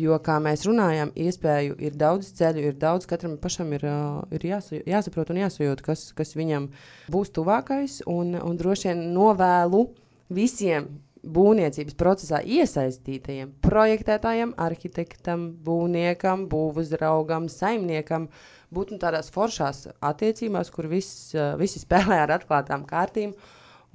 [0.00, 4.46] Jo, kā mēs runājam, iespēju ir daudz ceļu, ir daudz, katram pašam ir, uh, ir
[4.52, 6.70] jāsa, jāsaprot un jāsajūt, kas, kas viņam
[7.12, 8.00] būs tuvākais.
[8.08, 9.88] Un, un droši vien novēlu
[10.30, 10.88] visiem
[11.20, 18.28] būvniecības procesā iesaistītajiem projektētājiem, arhitektam, būvniekam, būvuzraugam, saimniekam
[18.74, 23.34] būt nu, tādās foršās attiecībās, kur viss, uh, visi spēlē ar atklātām kārtīm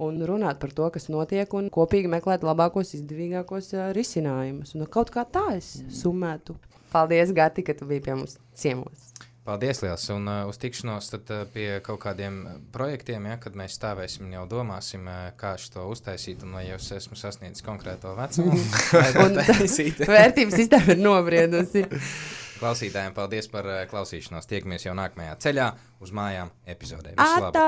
[0.02, 4.74] un runāt par to, kas notiek, un kopīgi meklēt labākos, izdevīgākos uh, risinājumus.
[4.76, 6.58] Un nu, kaut kā tā es summētu.
[6.92, 9.10] Paldies, Gati, ka tu biji pie mums ciemos.
[9.46, 12.40] Paldies, Lielas, un uh, uz tikšanos tad, uh, pie kaut kādiem
[12.74, 16.80] projektiem, ja, kad mēs stāvēsim un jau domāsim, uh, kā šo uztaisīt, un vai jau
[16.80, 18.58] es esmu sasniedzis konkrēto vecumu.
[18.98, 20.08] lai to Un taisītu.
[20.10, 21.86] vērtības sistēma ir nobriedusi.
[22.60, 24.48] Klausītājiem paldies par uh, klausīšanos.
[24.50, 25.68] Tiekamies jau nākamajā ceļā
[26.04, 27.16] uz mājām epizodē.
[27.18, 27.66] Visu!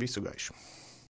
[0.00, 0.54] Visu gaišu.